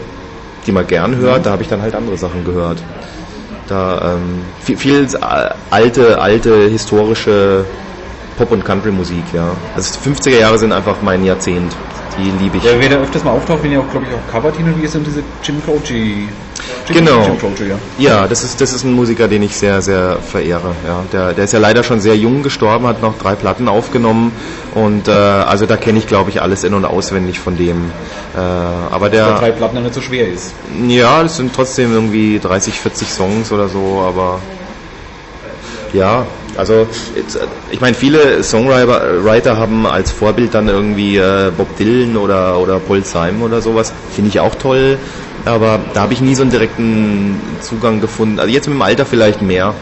[0.65, 1.43] die man gern hört, mhm.
[1.43, 2.77] da habe ich dann halt andere Sachen gehört.
[3.67, 5.07] Da ähm, viel, viel
[5.69, 7.65] alte, alte historische
[8.37, 9.51] Pop- und Country-Musik, ja.
[9.75, 11.73] Also 50er Jahre sind einfach mein Jahrzehnt.
[12.17, 12.63] Die liebe ich.
[12.63, 14.77] Ja, wer da öfters mal auftaucht, wenn ihr auch, glaube ich, auch Cover hin und
[14.77, 16.29] wieder sind diese Jim Croce.
[16.87, 17.25] genau.
[17.25, 17.77] Jim Croce, ja.
[17.97, 20.75] ja, das ist, das ist ein Musiker, den ich sehr, sehr verehre.
[20.85, 21.03] Ja.
[21.11, 24.31] Der, der ist ja leider schon sehr jung gestorben, hat noch drei Platten aufgenommen
[24.75, 27.91] und äh, also da kenne ich, glaube ich, alles in- und auswendig von dem.
[28.35, 29.27] Äh, aber der.
[29.27, 30.53] Weil drei Platten nicht so schwer ist.
[30.87, 34.39] Ja, das sind trotzdem irgendwie 30, 40 Songs oder so, aber
[35.93, 36.25] ja,
[36.57, 36.87] also
[37.71, 43.03] ich meine, viele Songwriter haben als Vorbild dann irgendwie äh, Bob Dylan oder, oder Paul
[43.03, 43.93] Simon oder sowas.
[44.11, 44.97] Finde ich auch toll,
[45.45, 48.39] aber da habe ich nie so einen direkten Zugang gefunden.
[48.39, 49.73] Also jetzt mit dem Alter vielleicht mehr.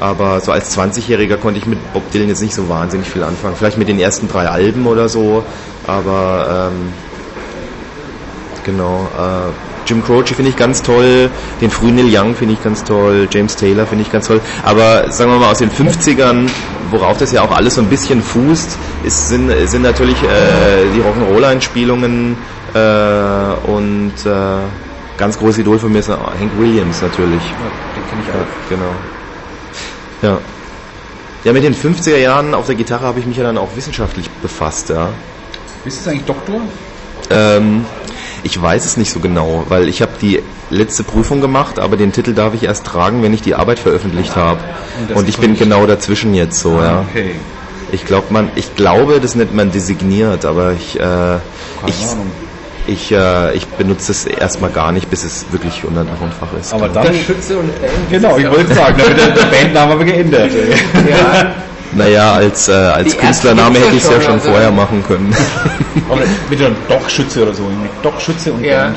[0.00, 3.56] Aber so als 20-Jähriger konnte ich mit Bob Dylan jetzt nicht so wahnsinnig viel anfangen.
[3.56, 5.42] Vielleicht mit den ersten drei Alben oder so.
[5.86, 6.92] Aber ähm,
[8.64, 9.08] genau.
[9.16, 11.30] Äh, Jim Croce finde ich ganz toll,
[11.60, 14.40] den frühen Neil Young finde ich ganz toll, James Taylor finde ich ganz toll.
[14.62, 16.48] Aber sagen wir mal aus den 50ern,
[16.90, 20.26] worauf das ja auch alles so ein bisschen fußt, ist, sind, sind natürlich äh,
[20.94, 22.36] die Rock'n'Roll-Einspielungen
[22.74, 24.58] äh, und äh,
[25.16, 27.42] ganz großes Idol von mir ist Hank Williams natürlich.
[27.42, 28.34] Ja, den kenne ich auch.
[28.34, 28.94] Ja, genau.
[30.22, 30.38] Ja.
[31.44, 34.28] Ja, mit den 50er Jahren auf der Gitarre habe ich mich ja dann auch wissenschaftlich
[34.42, 35.08] befasst, ja.
[35.84, 36.60] Bist du eigentlich Doktor?
[37.30, 37.84] Ähm,
[38.42, 42.12] ich weiß es nicht so genau, weil ich habe die letzte Prüfung gemacht, aber den
[42.12, 44.60] Titel darf ich erst tragen, wenn ich die Arbeit veröffentlicht habe.
[45.08, 47.04] Und, Und ich bin genau dazwischen jetzt so, ja.
[47.08, 47.34] Okay.
[47.90, 51.36] Ich glaube, man, ich glaube, das nennt man designiert, aber ich, äh,
[51.86, 52.06] ich,
[52.86, 56.52] ich, äh, ich benutze es erstmal gar nicht, bis es wirklich unter Dach und Fach
[56.58, 56.72] ist.
[56.74, 57.92] Aber dann Schütze und Band.
[58.10, 60.50] Genau, ich wollte sagen, da wird der Bandname geändert.
[61.08, 61.54] ja.
[61.92, 65.34] Naja, als, äh, als Künstlername hätte ich es ja schon also vorher machen können.
[66.10, 66.20] Aber
[66.50, 67.62] mit einem Doc-Schütze oder so.
[67.64, 68.92] Mit Doc-Schütze und ja.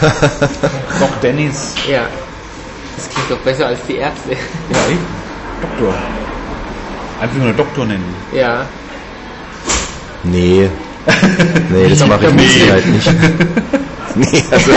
[1.00, 1.74] Doc Dennis.
[1.90, 2.02] Ja.
[2.96, 4.32] Das klingt doch besser als die Ärzte.
[4.32, 4.98] Ja, ich?
[5.60, 5.94] Doktor.
[7.20, 8.14] Einfach nur Doktor nennen.
[8.32, 8.66] Ja.
[10.22, 10.70] Nee.
[11.70, 13.06] Nee, das mache ich mit Sicherheit nicht.
[14.14, 14.70] nee, also,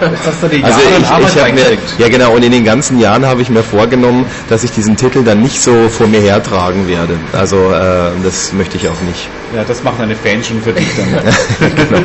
[0.00, 3.62] also ich, ich habe mir, ja genau, und in den ganzen Jahren habe ich mir
[3.62, 7.18] vorgenommen, dass ich diesen Titel dann nicht so vor mir hertragen werde.
[7.32, 9.28] Also äh, das möchte ich auch nicht.
[9.54, 11.08] Ja, das macht eine Fan schon für dich dann.
[11.76, 12.02] genau.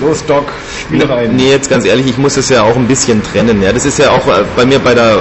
[0.00, 1.34] Los, Doc, spiel rein.
[1.34, 3.60] Nee, jetzt ganz ehrlich, ich muss es ja auch ein bisschen trennen.
[3.62, 5.16] Ja, das ist ja auch äh, bei mir bei der,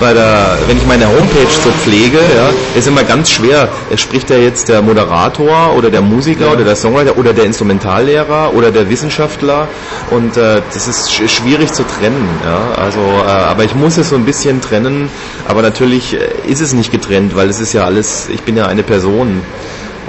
[0.00, 3.68] bei der, wenn ich meine Homepage so pflege, ja, ist immer ganz schwer.
[3.96, 6.52] Spricht da jetzt der Moderator oder der Musiker Ja.
[6.52, 9.68] oder der Songwriter oder der Instrumentallehrer oder der Wissenschaftler
[10.10, 12.28] und äh, das ist sch schwierig zu trennen.
[12.44, 15.10] Ja, also, äh, aber ich muss es so ein bisschen trennen.
[15.46, 18.28] Aber natürlich äh, ist es nicht getrennt, weil es ist ja alles.
[18.30, 19.42] Ich bin ja eine Person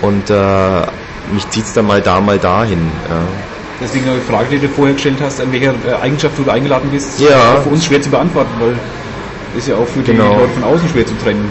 [0.02, 0.34] und äh,
[1.34, 2.92] mich zieht's dann mal da, mal dahin.
[3.10, 3.22] Ja.
[3.82, 7.20] Deswegen die Frage, die du vorher gestellt hast, an welcher äh, Eigenschaft du eingeladen bist,
[7.20, 7.56] Ja.
[7.56, 8.76] ist für uns schwer zu beantworten, weil
[9.58, 10.36] ist ja auch für die Genau.
[10.38, 11.48] Leute von außen schwer zu trennen.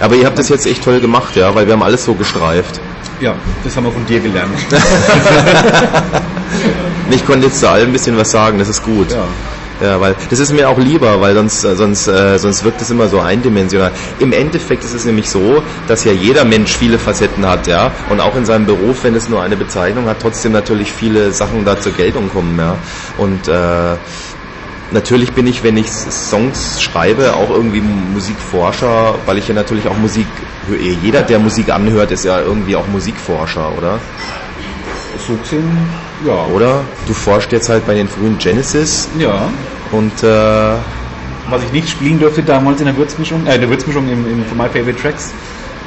[0.00, 2.80] Aber ihr habt das jetzt echt toll gemacht, ja, weil wir haben alles so gestreift.
[3.20, 3.34] Ja,
[3.64, 4.52] das haben wir von dir gelernt.
[7.10, 9.10] Ich konnte jetzt zu allem ein bisschen was sagen, das ist gut.
[9.12, 9.24] Ja.
[9.80, 12.90] Ja, weil das ist mir auch lieber, weil sonst äh, sonst äh, sonst wirkt es
[12.90, 13.92] immer so eindimensional.
[14.18, 18.20] Im Endeffekt ist es nämlich so, dass ja jeder Mensch viele Facetten hat, ja, und
[18.20, 21.78] auch in seinem Beruf, wenn es nur eine Bezeichnung hat, trotzdem natürlich viele Sachen da
[21.78, 22.78] zur Geltung kommen, ja.
[23.18, 23.96] Und äh,
[24.90, 29.98] natürlich bin ich, wenn ich Songs schreibe, auch irgendwie Musikforscher, weil ich ja natürlich auch
[29.98, 30.26] Musik.
[30.80, 34.00] Jeder, der Musik anhört, ist ja irgendwie auch Musikforscher, oder?
[35.26, 35.88] So gesehen,
[36.24, 36.46] ja.
[36.54, 36.80] Oder?
[37.06, 39.48] Du forschst jetzt halt bei den frühen Genesis Ja.
[39.92, 40.26] und äh,
[41.50, 44.44] Was ich nicht spielen durfte damals in der Würzmischung, äh, in der Würzmischung im, im
[44.46, 45.32] von My Favorite Tracks,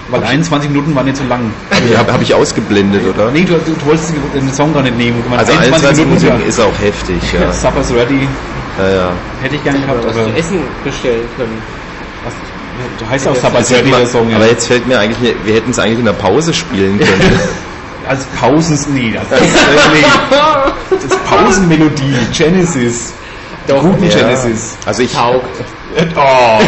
[0.09, 1.51] weil 21 Minuten waren nicht so lang.
[1.97, 3.31] habe hab ich ausgeblendet, oder?
[3.31, 5.21] Nee, du, du, du wolltest den Song gar nicht nehmen.
[5.23, 6.35] Du meinst, Also 21 Minuten ja.
[6.47, 7.51] ist auch heftig, ja.
[7.53, 8.27] Supper's Ready
[8.79, 9.11] ja, ja.
[9.41, 11.61] hätte ich gerne gehabt, was aber zu essen bestellen können.
[12.23, 12.33] was,
[12.97, 14.29] du heißt auch Das Supper's Ready, der Song.
[14.29, 14.37] Ja.
[14.37, 17.39] aber jetzt fällt mir eigentlich, wir hätten es eigentlich in der Pause spielen können.
[18.09, 19.57] Als Pausens, nee, das ist, äh,
[19.93, 20.05] nee.
[20.89, 23.13] Das ist Pausenmelodie, Genesis.
[23.67, 24.15] Doch, Guten Ja.
[24.17, 24.77] Genesis.
[24.85, 25.45] Also ich, taugt.
[26.15, 26.59] Oh, oh.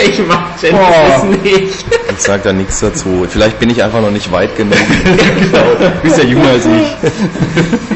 [0.06, 0.60] ich mag Oh.
[0.60, 1.84] Genesis nicht.
[2.10, 3.26] ich sag da nichts dazu.
[3.28, 4.76] Vielleicht bin ich einfach noch nicht weit genug.
[5.52, 7.93] Du bist ja jünger als ich.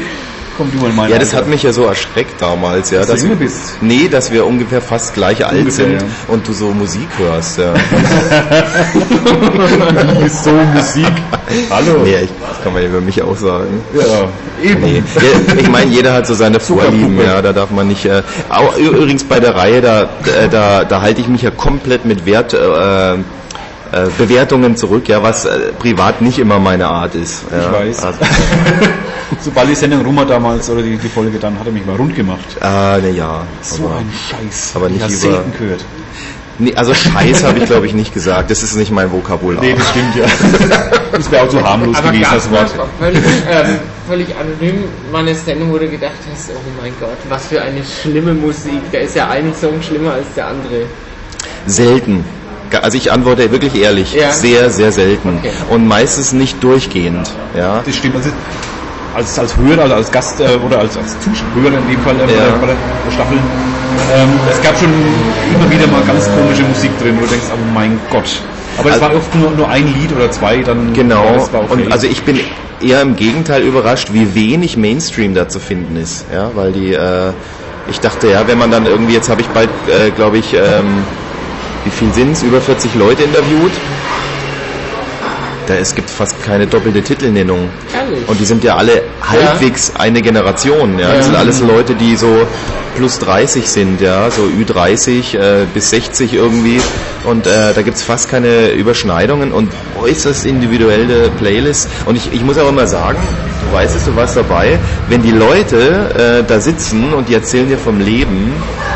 [0.59, 1.09] Komm du mal mal.
[1.09, 2.99] Ja, das hat mich ja so erschreckt damals, ja.
[2.99, 3.77] Dass du Dass jünger bist.
[3.79, 6.07] Nee, dass wir ungefähr fast gleich alt Ungefähr, sind ja.
[6.27, 7.73] und du so Musik hörst, ja.
[10.27, 11.13] so Musik.
[11.69, 12.01] Hallo.
[12.03, 13.81] Nee, ich, das kann man ja über mich auch sagen.
[13.93, 14.27] Ja,
[14.69, 14.81] eben.
[14.81, 15.01] Nee.
[15.57, 18.03] Ich meine, jeder hat so seine Vorlieben, ja, da darf man nicht.
[18.03, 22.03] Äh, auch, übrigens bei der Reihe, da, äh, da, da halte ich mich ja komplett
[22.03, 22.53] mit Wert.
[22.53, 23.13] Äh,
[23.91, 27.45] äh, Bewertungen zurück, ja, was äh, privat nicht immer meine Art ist.
[27.49, 27.59] Ja.
[27.59, 28.03] Ich weiß.
[28.03, 28.19] Also,
[29.41, 31.95] Sobald die Sendung rum war damals oder die, die Folge, dann hat er mich mal
[31.95, 32.45] rund gemacht.
[32.61, 33.45] ah, ne, ja.
[33.61, 34.71] So aber, ein Scheiß.
[34.75, 35.85] aber nicht ich über- selten gehört.
[36.57, 38.49] nee, also Scheiß habe ich glaube ich nicht gesagt.
[38.51, 39.61] Das ist nicht mein Vokabular.
[39.63, 40.25] Nee, das stimmt ja.
[41.11, 42.71] Das wäre auch zu harmlos Aber gewesen, das Wort.
[42.99, 47.47] völlig, ähm, völlig anonym mal eine Sendung, wo du gedacht hast, oh mein Gott, was
[47.47, 48.81] für eine schlimme Musik.
[48.91, 50.83] Da ist ja ein Song schlimmer als der andere.
[51.65, 52.23] Selten.
[52.81, 54.13] Also ich antworte wirklich ehrlich.
[54.13, 54.31] Ja.
[54.31, 55.37] Sehr, sehr selten.
[55.39, 55.51] Okay.
[55.71, 57.29] Und meistens nicht durchgehend.
[57.57, 57.81] Ja.
[57.85, 58.15] Das stimmt.
[58.17, 58.29] Also
[59.15, 62.25] als, als Hörer, also als Gast äh, oder als, als Zuschauer in dem Fall äh,
[62.25, 62.45] bei, Ja.
[62.51, 64.89] der, bei der Staffel, ähm, es gab schon
[65.53, 68.41] immer wieder mal ganz komische Musik drin, wo du denkst, oh mein Gott.
[68.77, 71.23] Aber es Also- war oft nur, nur ein Lied oder zwei, dann Genau.
[71.51, 71.65] okay.
[71.69, 72.39] Und also ich bin
[72.81, 76.25] eher im Gegenteil überrascht, wie wenig Mainstream da zu finden ist.
[76.33, 77.31] Ja, weil die, äh,
[77.89, 81.03] ich dachte ja, wenn man dann irgendwie, jetzt habe ich bald, äh, glaube ich, ähm,
[81.83, 82.43] wie viel sind es?
[82.43, 83.71] Über 40 Leute interviewt.
[85.69, 87.69] Da, es gibt fast keine doppelte Titelnennung.
[87.93, 88.27] Ehrlich.
[88.27, 90.97] Und die sind ja alle halbwegs eine Generation.
[90.97, 91.13] Ja.
[91.13, 92.47] Das sind alles Leute, die so
[92.95, 96.81] plus 30 sind, ja, so Ü30 äh, bis 60 irgendwie.
[97.25, 101.89] Und äh, da gibt's fast keine Überschneidungen und äußerst individuelle Playlists.
[102.05, 103.19] Und ich, ich muss auch immer sagen,
[103.67, 107.67] du weißt es, du warst dabei, wenn die Leute äh, da sitzen und die erzählen
[107.67, 108.53] dir vom Leben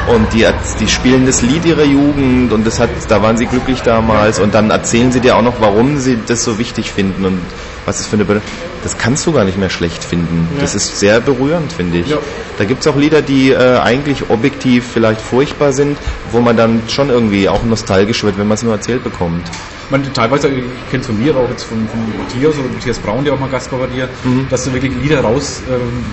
[0.07, 0.45] und die,
[0.79, 4.53] die spielen das Lied ihrer Jugend und das hat, da waren sie glücklich damals und
[4.53, 7.39] dann erzählen sie dir auch noch, warum sie das so wichtig finden und
[7.85, 8.41] was es für eine Be
[8.83, 10.47] das kannst du gar nicht mehr schlecht finden.
[10.59, 12.09] Das ist sehr berührend, finde ich.
[12.09, 12.17] Ja.
[12.57, 15.97] Da gibt's auch Lieder, die äh, eigentlich objektiv vielleicht furchtbar sind,
[16.31, 19.49] wo man dann schon irgendwie auch nostalgisch wird, wenn man es nur erzählt bekommt.
[19.89, 22.99] Meine, teilweise, ich kenne es von mir, aber auch jetzt von, von Matthias oder Matthias
[22.99, 24.47] Braun, der auch mal Gast war bei dir, Mhm.
[24.49, 26.03] dass du wirklich Lieder raus ähm,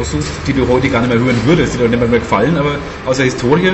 [0.00, 2.76] aussuchst, die du heute gar nicht mehr hören würdest, die dir nicht mehr gefallen, aber
[3.04, 3.70] aus der Historie,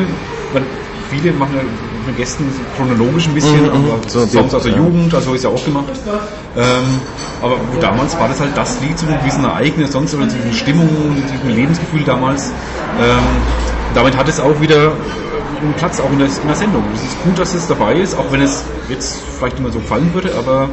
[0.53, 0.65] man,
[1.11, 1.63] viele machen ja
[2.07, 4.79] mit Gästen chronologisch ein bisschen, aber Mhm, So, Songs aus der ja.
[4.79, 5.87] Jugend, also ist ja auch gemacht.
[6.57, 7.01] Ähm,
[7.43, 10.53] aber damals war das halt das Lied zu einem gewissen Ereignis, sonst oder zu diesen
[10.53, 12.47] Stimmungen, zu diesem Lebensgefühl damals.
[13.01, 13.19] Ähm,
[13.95, 14.93] damit hat es auch wieder
[15.61, 16.85] einen Platz auch in der, in der Sendung.
[16.95, 19.81] Es ist gut, dass es dabei ist, auch wenn es jetzt vielleicht nicht mehr so
[19.81, 20.69] gefallen würde, aber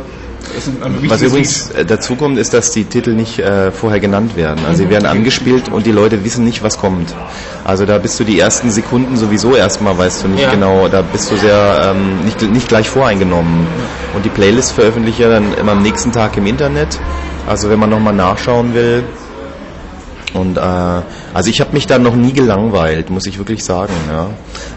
[1.07, 4.65] Was übrigens äh, dazu kommt, ist, dass die Titel nicht äh, vorher genannt werden.
[4.65, 7.13] Also sie werden angespielt und die Leute wissen nicht, was kommt.
[7.65, 10.51] Also da bist du die ersten Sekunden sowieso erstmal, weißt du nicht Ja.
[10.51, 13.67] genau, da bist du sehr ähm, nicht, nicht gleich voreingenommen.
[14.15, 16.99] Und die Playlist veröffentliche ich ja dann immer am nächsten Tag im Internet.
[17.47, 19.03] Also wenn man nochmal nachschauen will,
[20.33, 23.93] Und äh, also ich habe mich da noch nie gelangweilt, muss ich wirklich sagen.
[24.11, 24.29] Ja.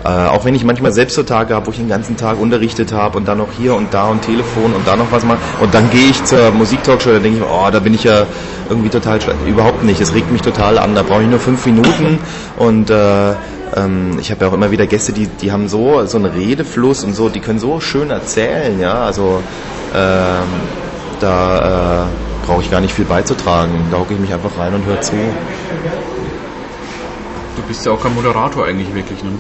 [0.04, 2.92] Äh, auch wenn ich manchmal selbst so Tage habe, wo ich den ganzen Tag unterrichtet
[2.92, 5.74] habe und dann noch hier und da und Telefon und da noch was mache und
[5.74, 8.26] dann gehe ich zur Musiktalkshow, da denke ich, oh, da bin ich ja
[8.68, 9.18] irgendwie total.
[9.46, 10.94] Überhaupt nicht, es regt mich total an.
[10.94, 12.18] Da brauche ich nur fünf Minuten
[12.56, 13.30] und äh,
[13.76, 17.02] ähm, ich habe ja auch immer wieder Gäste, die, die haben so so einen Redefluss
[17.02, 18.94] und so, die können so schön erzählen, ja.
[18.94, 19.42] Also
[19.94, 20.46] ähm,
[21.20, 23.72] da äh, brauche ich gar nicht viel beizutragen.
[23.90, 25.14] Da hocke ich mich einfach rein und höre zu.
[27.56, 29.30] Du bist ja auch kein Moderator eigentlich wirklich, ne?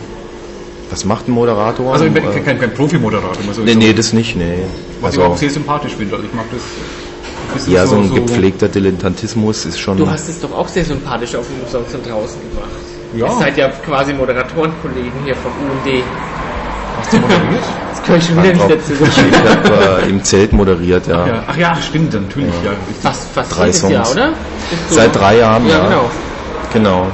[0.90, 1.92] Was macht ein Moderator?
[1.92, 3.32] Also ich bin Äh, kein, kein Profi-Moderator.
[3.40, 4.58] ich nee, so- nee, das nicht, nee.
[5.00, 6.16] Was ich auch Also, sehr sympathisch finde.
[6.16, 7.66] Also ich mag das.
[7.68, 9.96] ja, so ein gepflegter Dilettantismus ist schon...
[9.96, 12.70] Du hast es doch auch sehr sympathisch auf dem Umsonst und draußen gemacht.
[13.16, 13.26] Ja.
[13.26, 15.86] Ihr seid ja quasi Moderatorenkollegen hier vom UND.
[17.10, 17.62] Hast du moderiert?
[17.90, 21.26] Das kann ich schon wieder nicht dazu Ich habe äh, im Zelt moderiert, ja.
[21.26, 21.44] ja.
[21.46, 22.54] Ach ja, stimmt, natürlich.
[22.64, 22.70] Ja.
[23.02, 24.12] Fast, fast Drei jedes Jahr, Songs.
[24.16, 24.32] oder?
[24.90, 25.84] Seit drei Jahren, Ja, ja.
[25.88, 26.10] genau.
[26.72, 27.06] Genau.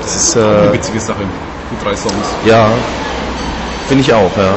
[0.00, 1.18] Das ist, Eine äh, witzige Sache.
[1.70, 2.14] Die drei Songs.
[2.46, 2.68] ja,
[3.88, 4.54] finde ich auch, ja.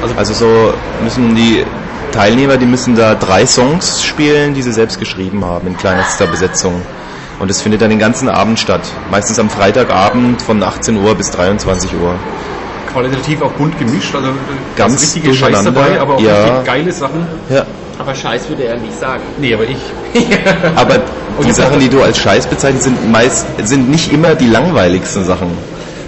[0.00, 1.64] Also- Also so müssen die
[2.12, 6.80] Teilnehmer, die müssen da drei Songs spielen, die sie selbst geschrieben haben, in kleinster Besetzung.
[7.40, 8.82] Und das findet dann den ganzen Abend statt.
[9.10, 12.14] Meistens am Freitagabend von 18 Uhr bis 23 Uhr.
[12.92, 14.14] Qualitativ auch bunt gemischt.
[14.14, 14.28] Also
[14.76, 16.42] Ganz ganz richtige Scheiß durcheinander, dabei, aber auch ja.
[16.44, 17.26] richtig geile Sachen.
[17.48, 17.66] Ja.
[17.98, 19.22] Aber Scheiß würde er nicht sagen.
[19.38, 19.78] Nee, aber ich.
[20.76, 20.98] Aber
[21.40, 25.24] die jetzt Sachen, die du als Scheiß bezeichnest, sind meist sind nicht immer die langweiligsten
[25.24, 25.48] Sachen.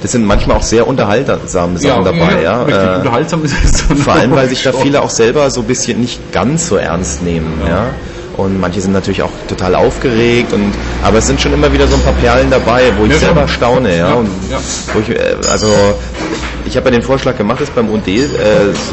[0.02, 2.62] Das sind manchmal auch sehr unterhaltsame Sachen dabei, ja.
[2.62, 5.66] Richtig Äh, unterhaltsam ist es vor allem, weil sich da viele auch selber so ein
[5.66, 7.86] bisschen nicht ganz so ernst nehmen, ja.
[8.36, 10.72] Und manche sind natürlich auch total aufgeregt und
[11.04, 13.42] aber es sind schon immer wieder so ein paar Perlen dabei, wo ich Ja, selber
[13.42, 13.48] schon.
[13.48, 14.08] staune, ja.
[14.08, 14.58] Ja, Und ja.
[14.92, 15.68] Wo ich, äh, also
[16.66, 18.24] ich habe ja den Vorschlag gemacht, das beim UND äh,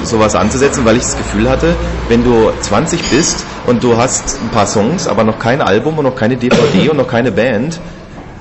[0.03, 1.73] sowas anzusetzen, weil ich das Gefühl hatte,
[2.09, 6.03] wenn du 20 bist und du hast ein paar Songs, aber noch kein Album und
[6.05, 7.79] noch keine DVD und noch keine Band,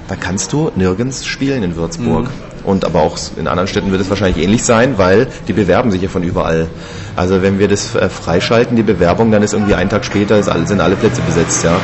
[0.09, 2.26] dann kannst du nirgends spielen in Würzburg.
[2.70, 6.02] Und aber auch in anderen Städten wird es wahrscheinlich ähnlich sein, weil die bewerben sich
[6.02, 6.68] ja von überall.
[7.16, 10.48] Also wenn wir das äh, freischalten, die Bewerbung, dann ist irgendwie einen Tag später ist
[10.48, 11.76] alle, sind alle Plätze besetzt, ja.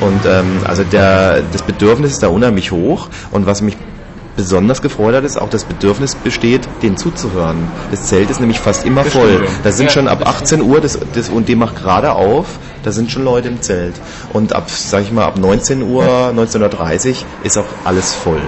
[0.00, 3.08] Und ähm, also der, das Bedürfnis ist da unheimlich hoch.
[3.30, 3.76] Und was mich
[4.36, 7.56] besonders gefreut hat, ist auch das Bedürfnis besteht, denen zuzuhören.
[7.90, 9.46] Das Zelt ist nämlich fast immer voll.
[9.64, 12.46] Da sind Ja, schon ab das 18 Uhr, das, das UND macht gerade auf,
[12.82, 13.94] da sind schon Leute im Zelt.
[14.34, 16.04] Und ab, sag ich mal, ab 19 Uhr,
[16.36, 18.42] 19.30 Uhr ist auch alles voll.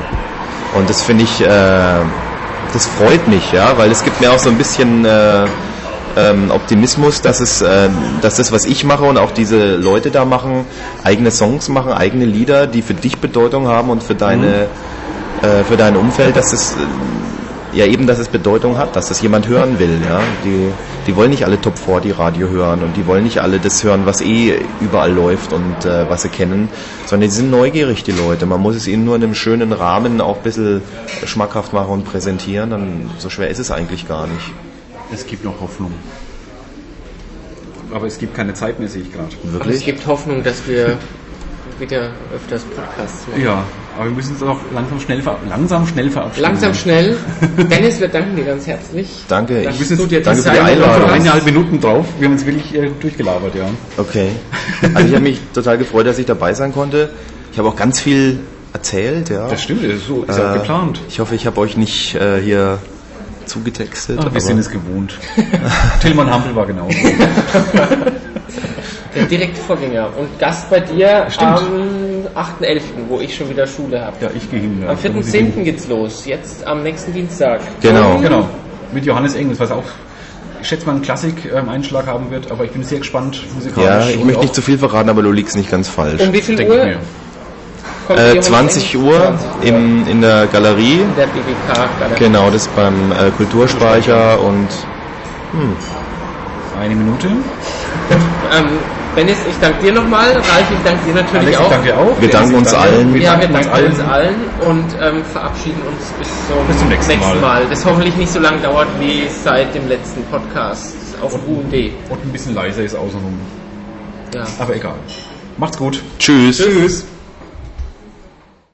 [0.74, 1.46] Und das finde ich, äh,
[2.72, 5.46] das freut mich, ja, weil es gibt mir auch so ein bisschen äh,
[6.16, 7.88] ähm, Optimismus, dass es, äh,
[8.20, 10.64] dass das, was ich mache und auch diese Leute da machen,
[11.04, 14.66] eigene Songs machen, eigene Lieder, die für dich Bedeutung haben und für deine,
[15.42, 16.74] äh, für dein Umfeld, dass es
[17.72, 20.00] ja eben, dass es Bedeutung hat, dass das jemand hören will.
[20.06, 20.20] Ja?
[20.44, 20.70] Die,
[21.06, 24.06] die wollen nicht alle Top 40 Radio hören und die wollen nicht alle das hören,
[24.06, 26.68] was eh überall läuft und äh, was sie kennen,
[27.06, 28.46] sondern die sind neugierig, die Leute.
[28.46, 30.82] Man muss es ihnen nur in einem schönen Rahmen auch ein bisschen
[31.24, 34.52] schmackhaft machen und präsentieren, dann so schwer ist es eigentlich gar nicht.
[35.12, 35.92] Es gibt noch Hoffnung.
[37.90, 39.28] Aber es gibt keine Zeit mehr, sehe ich gerade.
[39.42, 39.84] Aber es Wirklich?
[39.84, 40.98] gibt Hoffnung, dass wir
[41.80, 43.42] wieder öfters Podcasts machen.
[43.42, 43.64] Ja,
[43.96, 46.42] aber wir müssen uns auch langsam schnell, ver langsam schnell verabschieden.
[46.42, 47.16] Langsam schnell.
[47.70, 49.24] Dennis, wir danken dir ganz herzlich.
[49.28, 51.10] Danke, ich- du jetzt, dir danke für die Einladung.
[51.10, 52.06] eineinhalb Minuten drauf.
[52.18, 53.64] Wir haben uns wirklich äh, durchgelabert, ja.
[53.96, 54.30] Okay.
[54.94, 57.10] Also ich habe mich total gefreut, dass ich dabei sein konnte.
[57.52, 58.40] Ich habe auch ganz viel
[58.72, 59.48] erzählt, ja.
[59.48, 61.00] Das stimmt, so ist ja auch Äh, geplant.
[61.08, 62.78] Ich hoffe, ich habe euch nicht äh, hier
[63.46, 64.18] zugetextet.
[64.20, 65.18] Ach, wir aber- sind es gewohnt.
[66.02, 66.92] Tillmann Hampel war genauso.
[69.18, 70.08] Der direkte Vorgänger.
[70.16, 71.50] Und Gast bei dir Stimmt.
[71.50, 74.16] am 8.11., wo ich schon wieder Schule habe.
[74.20, 74.82] Ja, ich gehe hin.
[74.82, 74.90] Ja.
[74.90, 75.64] Am 4.10.
[75.64, 76.24] geht's los.
[76.24, 77.60] Jetzt am nächsten Dienstag.
[77.80, 78.18] Genau.
[78.18, 78.48] Genau,
[78.92, 79.84] mit Johannes Engels, was auch,
[80.60, 83.88] ich schätze mal, einen Klassik-Einschlag haben wird, aber ich bin sehr gespannt musikalisch.
[83.88, 86.20] Ja, ich und möchte nicht zu viel verraten, aber du liegst nicht ganz falsch.
[86.22, 86.96] Um wie viel denke ich
[88.16, 88.16] Uhr?
[88.16, 89.06] Äh, Johannes 20 Engels?
[89.06, 89.64] Uhr 20 Uhr.
[89.64, 91.00] im, in der Galerie.
[91.02, 91.90] In der BBK.
[91.98, 92.18] Galerie.
[92.18, 94.68] Genau, das beim äh, Kulturspeicher und
[96.80, 97.28] Eine Minute.
[97.28, 98.78] Ähm,
[99.16, 100.32] Dennis, ich danke dir nochmal.
[100.32, 101.70] Ralf, ich danke dir natürlich Alex, ich auch.
[101.70, 102.20] danke auch.
[102.20, 103.14] Wir danken uns allen.
[103.14, 104.34] Wir ja, wir danken uns danken uns allen.
[104.66, 107.66] und ähm, verabschieden uns bis zum, Bis zum nächsten Mal.
[107.68, 111.74] Das hoffentlich nicht so lange dauert wie seit dem letzten Podcast auf UND.
[112.08, 113.38] Und ein bisschen leiser ist außenrum.
[114.34, 114.46] Ja.
[114.58, 114.94] Aber egal.
[115.56, 116.02] Macht's gut.
[116.18, 116.58] tschüss.
[116.58, 117.06] Tschüss.